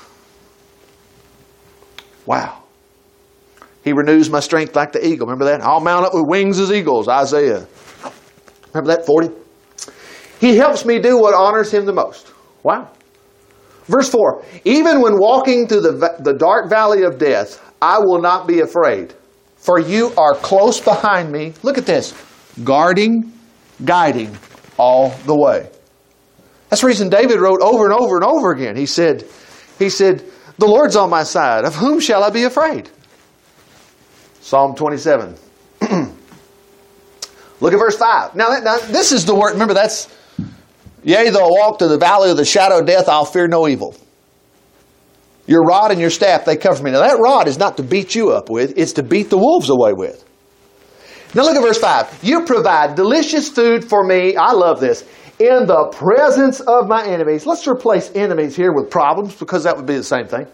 Wow. 2.26 2.62
He 3.82 3.92
renews 3.92 4.30
my 4.30 4.40
strength 4.40 4.76
like 4.76 4.92
the 4.92 5.04
eagle. 5.04 5.26
Remember 5.26 5.46
that? 5.46 5.62
I'll 5.62 5.80
mount 5.80 6.06
up 6.06 6.14
with 6.14 6.26
wings 6.26 6.60
as 6.60 6.70
eagles, 6.70 7.08
Isaiah. 7.08 7.66
Remember 8.72 8.94
that 8.94 9.06
40? 9.06 9.30
He 10.38 10.56
helps 10.56 10.84
me 10.84 11.00
do 11.00 11.18
what 11.18 11.34
honors 11.34 11.72
him 11.72 11.86
the 11.86 11.92
most. 11.92 12.32
Wow. 12.62 12.90
Verse 13.86 14.08
4 14.10 14.44
Even 14.64 15.00
when 15.00 15.18
walking 15.18 15.66
through 15.66 15.82
the, 15.82 16.16
the 16.20 16.34
dark 16.34 16.68
valley 16.68 17.02
of 17.02 17.18
death, 17.18 17.60
I 17.82 17.98
will 17.98 18.20
not 18.20 18.46
be 18.46 18.60
afraid, 18.60 19.14
for 19.56 19.78
you 19.78 20.12
are 20.16 20.34
close 20.34 20.80
behind 20.80 21.32
me. 21.32 21.54
Look 21.62 21.78
at 21.78 21.86
this 21.86 22.14
guarding, 22.64 23.32
guiding 23.84 24.36
all 24.76 25.10
the 25.26 25.36
way. 25.36 25.68
That's 26.68 26.82
the 26.82 26.86
reason 26.86 27.08
David 27.08 27.40
wrote 27.40 27.60
over 27.60 27.84
and 27.84 27.92
over 27.92 28.16
and 28.16 28.24
over 28.24 28.52
again. 28.52 28.76
He 28.76 28.86
said, 28.86 29.24
he 29.78 29.90
said, 29.90 30.24
the 30.58 30.66
Lord's 30.66 30.94
on 30.94 31.10
my 31.10 31.24
side. 31.24 31.64
Of 31.64 31.74
whom 31.74 32.00
shall 32.00 32.22
I 32.22 32.30
be 32.30 32.44
afraid? 32.44 32.90
Psalm 34.40 34.74
27. 34.74 35.34
Look 37.60 37.72
at 37.72 37.78
verse 37.78 37.96
5. 37.96 38.36
Now, 38.36 38.58
now, 38.60 38.78
this 38.78 39.12
is 39.12 39.26
the 39.26 39.34
word, 39.34 39.52
remember 39.52 39.74
that's, 39.74 40.08
yea, 41.02 41.30
though 41.30 41.46
I 41.46 41.50
walk 41.50 41.78
through 41.78 41.88
the 41.88 41.98
valley 41.98 42.30
of 42.30 42.36
the 42.36 42.44
shadow 42.44 42.80
of 42.80 42.86
death, 42.86 43.08
I'll 43.08 43.24
fear 43.24 43.48
no 43.48 43.68
evil. 43.68 43.96
Your 45.46 45.62
rod 45.62 45.90
and 45.90 46.00
your 46.00 46.10
staff, 46.10 46.44
they 46.44 46.56
cover 46.56 46.82
me. 46.82 46.92
Now, 46.92 47.00
that 47.00 47.18
rod 47.18 47.48
is 47.48 47.58
not 47.58 47.76
to 47.78 47.82
beat 47.82 48.14
you 48.14 48.30
up 48.30 48.50
with, 48.50 48.74
it's 48.76 48.92
to 48.94 49.02
beat 49.02 49.30
the 49.30 49.38
wolves 49.38 49.68
away 49.68 49.92
with. 49.92 50.24
Now 51.34 51.42
look 51.42 51.56
at 51.56 51.62
verse 51.62 51.78
5. 51.78 52.20
You 52.22 52.44
provide 52.44 52.96
delicious 52.96 53.48
food 53.48 53.88
for 53.88 54.04
me. 54.04 54.36
I 54.36 54.52
love 54.52 54.80
this. 54.80 55.04
In 55.38 55.66
the 55.66 55.88
presence 55.92 56.60
of 56.60 56.88
my 56.88 57.06
enemies. 57.06 57.46
Let's 57.46 57.66
replace 57.68 58.10
enemies 58.14 58.56
here 58.56 58.72
with 58.72 58.90
problems 58.90 59.34
because 59.36 59.64
that 59.64 59.76
would 59.76 59.86
be 59.86 59.96
the 59.96 60.04
same 60.04 60.26
thing. 60.26 60.46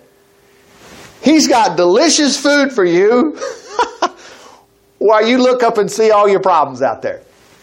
He's 1.22 1.48
got 1.48 1.76
delicious 1.76 2.38
food 2.38 2.72
for 2.72 2.84
you 2.84 3.36
while 4.98 5.26
you 5.26 5.38
look 5.38 5.62
up 5.62 5.78
and 5.78 5.90
see 5.90 6.10
all 6.10 6.28
your 6.28 6.40
problems 6.40 6.82
out 6.82 7.02
there. 7.02 7.22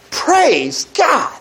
Praise 0.10 0.86
God. 0.86 1.33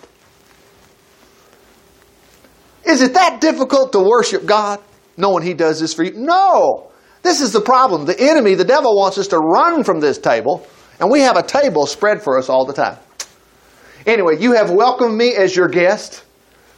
Is 2.93 3.01
it 3.01 3.15
that 3.15 3.41
difficult 3.41 3.93
to 3.93 4.01
worship 4.01 4.45
God 4.45 4.79
knowing 5.17 5.43
He 5.43 5.55
does 5.55 5.81
this 5.81 5.95
for 5.95 6.03
you? 6.03 6.13
No. 6.13 6.91
This 7.23 7.41
is 7.41 7.51
the 7.51 7.61
problem. 7.61 8.05
The 8.05 8.21
enemy, 8.21 8.55
the 8.55 8.67
devil, 8.67 8.95
wants 8.95 9.17
us 9.17 9.29
to 9.29 9.39
run 9.39 9.83
from 9.83 9.99
this 9.99 10.19
table 10.19 10.67
and 11.01 11.11
we 11.11 11.21
have 11.21 11.39
a 11.39 11.43
table 11.43 11.87
spread 11.87 12.23
for 12.23 12.39
us 12.39 12.51
all 12.51 12.67
the 12.67 12.75
time. 12.75 12.99
Anyway, 14.05 14.39
you 14.39 14.53
have 14.53 14.71
welcomed 14.71 15.17
me 15.17 15.35
as 15.35 15.57
your 15.57 15.69
guest. 15.69 16.23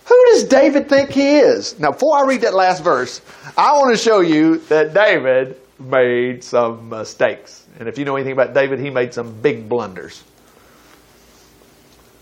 Who 0.04 0.24
does 0.30 0.44
David 0.44 0.88
think 0.88 1.10
he 1.10 1.38
is? 1.38 1.80
Now, 1.80 1.90
before 1.90 2.16
I 2.18 2.22
read 2.24 2.42
that 2.42 2.54
last 2.54 2.84
verse, 2.84 3.20
I 3.56 3.72
want 3.72 3.96
to 3.96 4.02
show 4.02 4.20
you 4.20 4.58
that 4.68 4.94
David 4.94 5.56
made 5.80 6.44
some 6.44 6.90
mistakes. 6.90 7.66
And 7.80 7.88
if 7.88 7.98
you 7.98 8.04
know 8.04 8.14
anything 8.14 8.34
about 8.34 8.54
David, 8.54 8.78
he 8.78 8.88
made 8.88 9.12
some 9.12 9.32
big 9.40 9.68
blunders. 9.68 10.22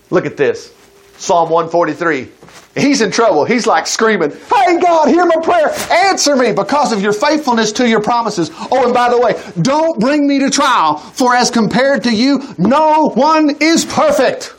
Look 0.09 0.25
at 0.25 0.35
this 0.35 0.73
Psalm 1.17 1.49
143. 1.49 2.29
He's 2.75 3.01
in 3.01 3.11
trouble. 3.11 3.45
He's 3.45 3.67
like 3.67 3.85
screaming, 3.85 4.31
Hey 4.31 4.79
God, 4.79 5.07
hear 5.07 5.25
my 5.25 5.41
prayer. 5.43 5.69
Answer 5.91 6.35
me 6.35 6.53
because 6.53 6.91
of 6.91 7.01
your 7.01 7.13
faithfulness 7.13 7.71
to 7.73 7.87
your 7.87 8.01
promises. 8.01 8.49
Oh, 8.71 8.85
and 8.85 8.93
by 8.93 9.09
the 9.09 9.19
way, 9.19 9.39
don't 9.61 9.99
bring 9.99 10.27
me 10.27 10.39
to 10.39 10.49
trial, 10.49 10.97
for 10.97 11.35
as 11.35 11.51
compared 11.51 12.03
to 12.03 12.11
you, 12.11 12.41
no 12.57 13.11
one 13.13 13.57
is 13.61 13.85
perfect. 13.85 14.55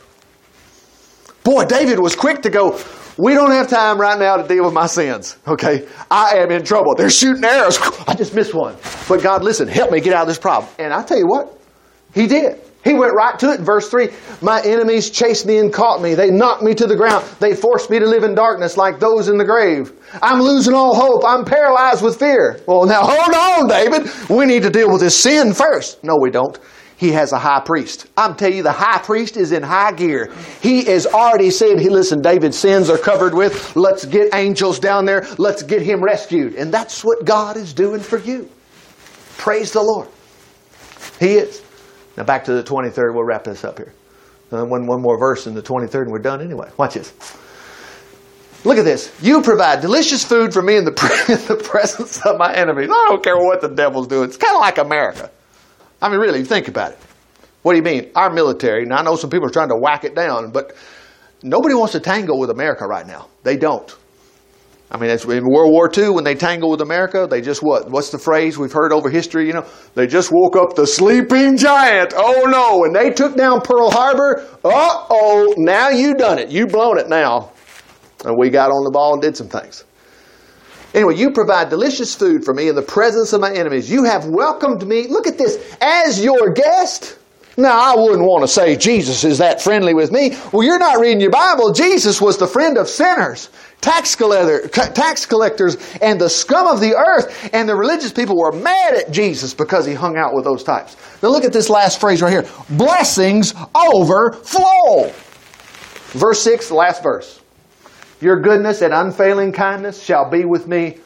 Boy, 1.42 1.64
David 1.64 1.98
was 1.98 2.14
quick 2.14 2.42
to 2.42 2.50
go, 2.50 2.78
we 3.16 3.34
don't 3.34 3.50
have 3.50 3.68
time 3.68 4.00
right 4.00 4.18
now 4.18 4.36
to 4.36 4.46
deal 4.46 4.64
with 4.64 4.72
my 4.72 4.86
sins. 4.86 5.36
Okay? 5.46 5.86
I 6.10 6.38
am 6.38 6.50
in 6.50 6.64
trouble. 6.64 6.94
They're 6.94 7.10
shooting 7.10 7.44
arrows. 7.44 7.78
I 8.08 8.14
just 8.14 8.34
missed 8.34 8.54
one. 8.54 8.76
But 9.08 9.22
God, 9.22 9.44
listen, 9.44 9.68
help 9.68 9.90
me 9.90 10.00
get 10.00 10.14
out 10.14 10.22
of 10.22 10.28
this 10.28 10.38
problem. 10.38 10.72
And 10.78 10.92
I 10.92 11.02
tell 11.02 11.18
you 11.18 11.26
what, 11.26 11.60
He 12.14 12.26
did. 12.26 12.60
He 12.84 12.92
went 12.92 13.14
right 13.14 13.38
to 13.38 13.50
it 13.52 13.60
verse 13.60 13.88
3. 13.88 14.10
My 14.42 14.60
enemies 14.62 15.08
chased 15.08 15.46
me 15.46 15.58
and 15.58 15.72
caught 15.72 16.02
me. 16.02 16.14
They 16.14 16.30
knocked 16.30 16.62
me 16.62 16.74
to 16.74 16.86
the 16.86 16.96
ground. 16.96 17.24
They 17.40 17.54
forced 17.56 17.88
me 17.88 17.98
to 17.98 18.06
live 18.06 18.24
in 18.24 18.34
darkness 18.34 18.76
like 18.76 19.00
those 19.00 19.28
in 19.28 19.38
the 19.38 19.44
grave. 19.44 19.92
I'm 20.20 20.40
losing 20.40 20.74
all 20.74 20.94
hope. 20.94 21.24
I'm 21.26 21.46
paralyzed 21.46 22.02
with 22.02 22.18
fear. 22.18 22.60
Well, 22.66 22.84
now 22.84 23.02
hold 23.02 23.34
on, 23.34 23.68
David. 23.68 24.10
We 24.28 24.44
need 24.44 24.62
to 24.64 24.70
deal 24.70 24.92
with 24.92 25.00
this 25.00 25.18
sin 25.18 25.54
first. 25.54 26.04
No, 26.04 26.16
we 26.20 26.30
don't. 26.30 26.58
He 26.96 27.10
has 27.12 27.32
a 27.32 27.38
high 27.38 27.60
priest. 27.60 28.06
I'm 28.16 28.36
telling 28.36 28.58
you, 28.58 28.62
the 28.62 28.72
high 28.72 28.98
priest 28.98 29.36
is 29.36 29.50
in 29.50 29.62
high 29.62 29.92
gear. 29.92 30.32
He 30.60 30.84
has 30.84 31.06
already 31.06 31.50
said, 31.50 31.80
he, 31.80 31.88
listen, 31.88 32.22
David's 32.22 32.58
sins 32.58 32.88
are 32.88 32.98
covered 32.98 33.34
with. 33.34 33.74
Let's 33.74 34.04
get 34.04 34.32
angels 34.34 34.78
down 34.78 35.04
there. 35.04 35.26
Let's 35.38 35.62
get 35.62 35.82
him 35.82 36.04
rescued. 36.04 36.54
And 36.54 36.72
that's 36.72 37.02
what 37.02 37.24
God 37.24 37.56
is 37.56 37.72
doing 37.72 38.00
for 38.00 38.18
you. 38.18 38.48
Praise 39.38 39.72
the 39.72 39.82
Lord. 39.82 40.08
He 41.18 41.34
is. 41.34 41.63
Now 42.16 42.24
back 42.24 42.44
to 42.44 42.54
the 42.54 42.62
23rd. 42.62 43.14
We'll 43.14 43.24
wrap 43.24 43.44
this 43.44 43.64
up 43.64 43.78
here. 43.78 43.92
Uh, 44.52 44.64
one, 44.64 44.86
one 44.86 45.00
more 45.00 45.18
verse 45.18 45.46
in 45.46 45.54
the 45.54 45.62
23rd 45.62 46.02
and 46.02 46.12
we're 46.12 46.18
done 46.18 46.40
anyway. 46.40 46.70
Watch 46.76 46.94
this. 46.94 47.12
Look 48.64 48.78
at 48.78 48.84
this. 48.84 49.14
You 49.20 49.42
provide 49.42 49.82
delicious 49.82 50.24
food 50.24 50.52
for 50.54 50.62
me 50.62 50.76
in 50.76 50.84
the, 50.84 50.90
in 51.28 51.46
the 51.46 51.62
presence 51.62 52.24
of 52.24 52.38
my 52.38 52.54
enemies. 52.54 52.88
I 52.90 53.06
don't 53.08 53.22
care 53.22 53.36
what 53.36 53.60
the 53.60 53.68
devil's 53.68 54.06
doing. 54.06 54.24
It's 54.28 54.36
kind 54.36 54.54
of 54.54 54.60
like 54.60 54.78
America. 54.78 55.30
I 56.00 56.08
mean, 56.08 56.18
really, 56.18 56.44
think 56.44 56.68
about 56.68 56.92
it. 56.92 56.98
What 57.62 57.72
do 57.72 57.78
you 57.78 57.82
mean? 57.82 58.10
Our 58.14 58.30
military, 58.30 58.84
now 58.84 58.98
I 58.98 59.02
know 59.02 59.16
some 59.16 59.30
people 59.30 59.46
are 59.46 59.52
trying 59.52 59.70
to 59.70 59.76
whack 59.76 60.04
it 60.04 60.14
down, 60.14 60.50
but 60.50 60.74
nobody 61.42 61.74
wants 61.74 61.92
to 61.92 62.00
tangle 62.00 62.38
with 62.38 62.50
America 62.50 62.86
right 62.86 63.06
now. 63.06 63.28
They 63.42 63.56
don't. 63.56 63.94
I 64.90 64.98
mean, 64.98 65.10
in 65.10 65.48
World 65.48 65.72
War 65.72 65.90
II, 65.96 66.10
when 66.10 66.24
they 66.24 66.34
tangled 66.34 66.72
with 66.72 66.80
America, 66.80 67.26
they 67.28 67.40
just 67.40 67.62
what? 67.62 67.90
What's 67.90 68.10
the 68.10 68.18
phrase 68.18 68.58
we've 68.58 68.72
heard 68.72 68.92
over 68.92 69.08
history? 69.10 69.46
You 69.46 69.54
know, 69.54 69.66
they 69.94 70.06
just 70.06 70.30
woke 70.30 70.56
up 70.56 70.76
the 70.76 70.86
sleeping 70.86 71.56
giant. 71.56 72.12
Oh 72.14 72.44
no! 72.46 72.78
When 72.78 72.92
they 72.92 73.10
took 73.10 73.36
down 73.36 73.60
Pearl 73.62 73.90
Harbor, 73.90 74.46
uh 74.64 75.06
oh! 75.10 75.54
Now 75.56 75.88
you 75.88 76.14
done 76.14 76.38
it. 76.38 76.50
You 76.50 76.66
blown 76.66 76.98
it 76.98 77.08
now. 77.08 77.50
And 78.24 78.38
we 78.38 78.50
got 78.50 78.70
on 78.70 78.84
the 78.84 78.90
ball 78.90 79.14
and 79.14 79.22
did 79.22 79.36
some 79.36 79.48
things. 79.48 79.84
Anyway, 80.94 81.16
you 81.16 81.32
provide 81.32 81.70
delicious 81.70 82.14
food 82.14 82.44
for 82.44 82.54
me 82.54 82.68
in 82.68 82.76
the 82.76 82.82
presence 82.82 83.32
of 83.32 83.40
my 83.40 83.52
enemies. 83.52 83.90
You 83.90 84.04
have 84.04 84.26
welcomed 84.26 84.86
me. 84.86 85.08
Look 85.08 85.26
at 85.26 85.36
this 85.36 85.76
as 85.80 86.22
your 86.22 86.52
guest. 86.52 87.18
Now, 87.56 87.78
I 87.78 87.96
wouldn't 87.96 88.22
want 88.22 88.42
to 88.42 88.48
say 88.48 88.76
Jesus 88.76 89.24
is 89.24 89.38
that 89.38 89.60
friendly 89.60 89.94
with 89.94 90.10
me. 90.10 90.36
Well, 90.52 90.64
you're 90.64 90.78
not 90.78 90.98
reading 91.00 91.20
your 91.20 91.30
Bible. 91.30 91.72
Jesus 91.72 92.20
was 92.20 92.36
the 92.36 92.46
friend 92.46 92.76
of 92.78 92.88
sinners, 92.88 93.48
tax, 93.84 94.16
collector, 94.16 94.66
tax 94.68 95.26
collectors, 95.26 95.76
and 96.00 96.18
the 96.18 96.30
scum 96.30 96.66
of 96.66 96.80
the 96.80 96.94
earth. 96.96 97.50
And 97.52 97.68
the 97.68 97.76
religious 97.76 98.12
people 98.12 98.36
were 98.38 98.52
mad 98.52 98.94
at 98.94 99.10
Jesus 99.10 99.52
because 99.52 99.84
he 99.84 99.92
hung 99.92 100.16
out 100.16 100.34
with 100.34 100.44
those 100.44 100.64
types. 100.64 100.96
Now, 101.22 101.28
look 101.28 101.44
at 101.44 101.52
this 101.52 101.68
last 101.68 102.00
phrase 102.00 102.22
right 102.22 102.32
here 102.32 102.46
blessings 102.70 103.54
overflow. 103.74 105.12
Verse 106.18 106.40
6, 106.42 106.70
last 106.70 107.02
verse. 107.02 107.40
Your 108.20 108.40
goodness 108.40 108.80
and 108.80 108.94
unfailing 108.94 109.52
kindness 109.52 110.02
shall 110.02 110.30
be 110.30 110.44
with 110.46 110.66
me. 110.66 110.98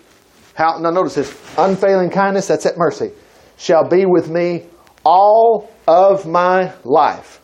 How, 0.54 0.78
now, 0.78 0.90
notice 0.90 1.14
this 1.16 1.36
unfailing 1.58 2.10
kindness, 2.10 2.46
that's 2.46 2.64
that 2.64 2.78
mercy, 2.78 3.10
shall 3.56 3.88
be 3.88 4.04
with 4.06 4.30
me 4.30 4.66
all 5.04 5.72
of 5.88 6.26
my 6.26 6.72
life. 6.84 7.40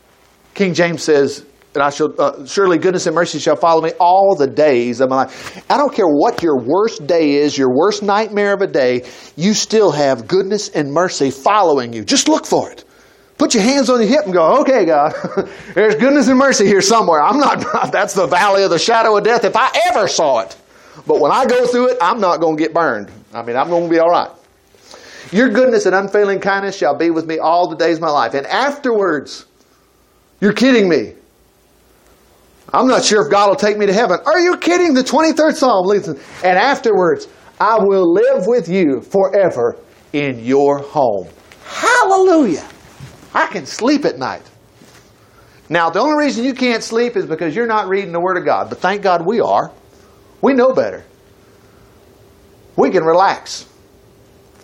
King 0.54 0.74
James 0.74 1.02
says, 1.02 1.44
and 1.74 1.82
I 1.82 1.90
shall 1.90 2.14
uh, 2.20 2.46
surely 2.46 2.78
goodness 2.78 3.06
and 3.06 3.14
mercy 3.14 3.38
shall 3.38 3.56
follow 3.56 3.82
me 3.82 3.90
all 3.98 4.36
the 4.36 4.46
days 4.46 5.00
of 5.00 5.10
my 5.10 5.24
life. 5.24 5.64
I 5.68 5.76
don't 5.76 5.92
care 5.92 6.06
what 6.06 6.42
your 6.42 6.58
worst 6.58 7.06
day 7.06 7.32
is, 7.32 7.58
your 7.58 7.74
worst 7.74 8.02
nightmare 8.02 8.52
of 8.52 8.62
a 8.62 8.66
day, 8.66 9.04
you 9.36 9.54
still 9.54 9.90
have 9.90 10.28
goodness 10.28 10.68
and 10.68 10.92
mercy 10.92 11.30
following 11.30 11.92
you. 11.92 12.04
Just 12.04 12.28
look 12.28 12.46
for 12.46 12.70
it. 12.70 12.84
Put 13.38 13.54
your 13.54 13.64
hands 13.64 13.90
on 13.90 14.00
your 14.00 14.08
hip 14.08 14.24
and 14.24 14.32
go, 14.32 14.60
okay, 14.60 14.84
God, 14.84 15.12
there's 15.74 15.96
goodness 15.96 16.28
and 16.28 16.38
mercy 16.38 16.66
here 16.66 16.80
somewhere. 16.80 17.20
I'm 17.20 17.38
not, 17.38 17.90
that's 17.92 18.14
the 18.14 18.26
valley 18.26 18.62
of 18.62 18.70
the 18.70 18.78
shadow 18.78 19.16
of 19.16 19.24
death 19.24 19.44
if 19.44 19.56
I 19.56 19.70
ever 19.86 20.06
saw 20.06 20.40
it. 20.40 20.56
But 21.08 21.20
when 21.20 21.32
I 21.32 21.44
go 21.44 21.66
through 21.66 21.90
it, 21.90 21.98
I'm 22.00 22.20
not 22.20 22.40
going 22.40 22.56
to 22.56 22.62
get 22.62 22.72
burned. 22.72 23.10
I 23.32 23.42
mean, 23.42 23.56
I'm 23.56 23.68
going 23.68 23.84
to 23.84 23.90
be 23.90 23.98
all 23.98 24.10
right. 24.10 24.30
Your 25.32 25.48
goodness 25.48 25.86
and 25.86 25.94
unfailing 25.96 26.38
kindness 26.38 26.76
shall 26.76 26.96
be 26.96 27.10
with 27.10 27.26
me 27.26 27.38
all 27.38 27.68
the 27.68 27.74
days 27.74 27.96
of 27.96 28.02
my 28.02 28.10
life. 28.10 28.34
And 28.34 28.46
afterwards, 28.46 29.46
you're 30.40 30.52
kidding 30.52 30.88
me. 30.88 31.14
I'm 32.72 32.86
not 32.86 33.04
sure 33.04 33.24
if 33.24 33.30
God 33.30 33.48
will 33.48 33.56
take 33.56 33.78
me 33.78 33.86
to 33.86 33.92
heaven. 33.92 34.18
Are 34.24 34.40
you 34.40 34.56
kidding? 34.56 34.94
The 34.94 35.02
23rd 35.02 35.54
Psalm, 35.54 35.86
listen. 35.86 36.18
And 36.42 36.58
afterwards, 36.58 37.28
I 37.60 37.78
will 37.78 38.12
live 38.12 38.46
with 38.46 38.68
you 38.68 39.00
forever 39.00 39.76
in 40.12 40.44
your 40.44 40.78
home. 40.78 41.28
Hallelujah. 41.64 42.66
I 43.34 43.46
can 43.46 43.66
sleep 43.66 44.04
at 44.04 44.18
night. 44.18 44.42
Now, 45.68 45.90
the 45.90 46.00
only 46.00 46.24
reason 46.24 46.44
you 46.44 46.54
can't 46.54 46.82
sleep 46.82 47.16
is 47.16 47.26
because 47.26 47.54
you're 47.54 47.66
not 47.66 47.88
reading 47.88 48.12
the 48.12 48.20
Word 48.20 48.36
of 48.36 48.44
God. 48.44 48.68
But 48.68 48.78
thank 48.78 49.02
God 49.02 49.26
we 49.26 49.40
are. 49.40 49.72
We 50.40 50.52
know 50.52 50.72
better. 50.72 51.04
We 52.76 52.90
can 52.90 53.04
relax. 53.04 53.68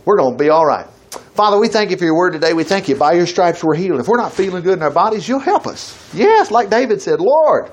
We're 0.05 0.17
going 0.17 0.37
to 0.37 0.43
be 0.43 0.51
all 0.51 0.67
right. 0.67 0.87
Father, 1.35 1.59
we 1.59 1.69
thank 1.69 1.91
you 1.91 1.97
for 1.97 2.05
your 2.05 2.17
word 2.17 2.33
today. 2.33 2.53
We 2.53 2.65
thank 2.65 2.89
you. 2.89 2.97
By 2.97 3.13
your 3.13 3.27
stripes 3.27 3.65
we're 3.65 3.75
healed. 3.75 4.01
If 4.01 4.09
we're 4.09 4.21
not 4.21 4.33
feeling 4.33 4.63
good 4.63 4.79
in 4.79 4.83
our 4.83 4.91
bodies, 4.91 5.29
you'll 5.29 5.39
help 5.39 5.67
us. 5.67 6.13
Yes, 6.13 6.51
like 6.51 6.71
David 6.71 7.01
said, 7.01 7.21
Lord, 7.21 7.71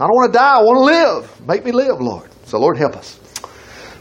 I 0.00 0.06
don't 0.06 0.16
want 0.16 0.32
to 0.32 0.38
die. 0.38 0.56
I 0.56 0.62
want 0.62 0.78
to 0.78 0.84
live. 0.84 1.46
Make 1.46 1.62
me 1.62 1.72
live, 1.72 2.00
Lord. 2.00 2.30
So, 2.46 2.58
Lord, 2.58 2.78
help 2.78 2.96
us. 2.96 3.20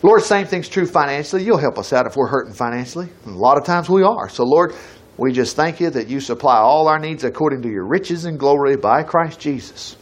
Lord, 0.01 0.21
same 0.21 0.45
thing's 0.45 0.69
true 0.69 0.85
financially. 0.85 1.43
You'll 1.43 1.57
help 1.57 1.77
us 1.77 1.91
out 1.91 2.05
if 2.05 2.15
we're 2.15 2.29
hurting 2.29 2.53
financially. 2.53 3.09
And 3.25 3.35
a 3.35 3.37
lot 3.37 3.57
of 3.57 3.65
times 3.65 3.89
we 3.89 4.01
are. 4.01 4.29
So, 4.29 4.45
Lord, 4.45 4.73
we 5.17 5.33
just 5.33 5.57
thank 5.57 5.81
you 5.81 5.89
that 5.89 6.07
you 6.07 6.21
supply 6.21 6.57
all 6.57 6.87
our 6.87 6.99
needs 6.99 7.25
according 7.25 7.61
to 7.63 7.69
your 7.69 7.85
riches 7.85 8.23
and 8.23 8.39
glory 8.39 8.77
by 8.77 9.03
Christ 9.03 9.41
Jesus. 9.41 9.97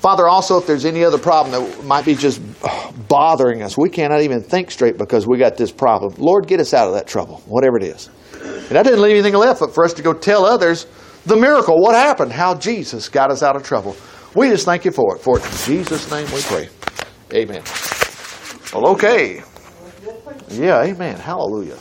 Father, 0.00 0.28
also, 0.28 0.58
if 0.58 0.66
there's 0.66 0.84
any 0.84 1.02
other 1.02 1.16
problem 1.16 1.52
that 1.52 1.84
might 1.84 2.04
be 2.04 2.14
just 2.14 2.42
bothering 3.08 3.62
us, 3.62 3.78
we 3.78 3.88
cannot 3.88 4.20
even 4.20 4.42
think 4.42 4.70
straight 4.70 4.98
because 4.98 5.26
we 5.26 5.38
got 5.38 5.56
this 5.56 5.72
problem. 5.72 6.14
Lord, 6.18 6.46
get 6.46 6.60
us 6.60 6.74
out 6.74 6.88
of 6.88 6.94
that 6.94 7.06
trouble, 7.06 7.42
whatever 7.46 7.78
it 7.78 7.84
is. 7.84 8.10
And 8.68 8.76
I 8.76 8.82
didn't 8.82 9.00
leave 9.00 9.12
anything 9.12 9.34
left 9.34 9.60
but 9.60 9.74
for 9.74 9.82
us 9.82 9.94
to 9.94 10.02
go 10.02 10.12
tell 10.12 10.44
others 10.44 10.86
the 11.24 11.36
miracle, 11.36 11.80
what 11.80 11.94
happened, 11.94 12.32
how 12.32 12.54
Jesus 12.54 13.08
got 13.08 13.30
us 13.30 13.42
out 13.42 13.56
of 13.56 13.62
trouble. 13.62 13.96
We 14.34 14.48
just 14.48 14.64
thank 14.64 14.84
you 14.84 14.92
for 14.92 15.16
it. 15.16 15.22
For 15.22 15.38
it 15.38 15.44
in 15.44 15.74
Jesus' 15.74 16.10
name 16.10 16.26
we 16.32 16.40
pray. 16.42 16.68
Amen. 17.34 17.62
Well, 18.72 18.92
okay. 18.92 19.42
Yeah, 20.48 20.82
amen. 20.82 21.16
Hallelujah. 21.16 21.76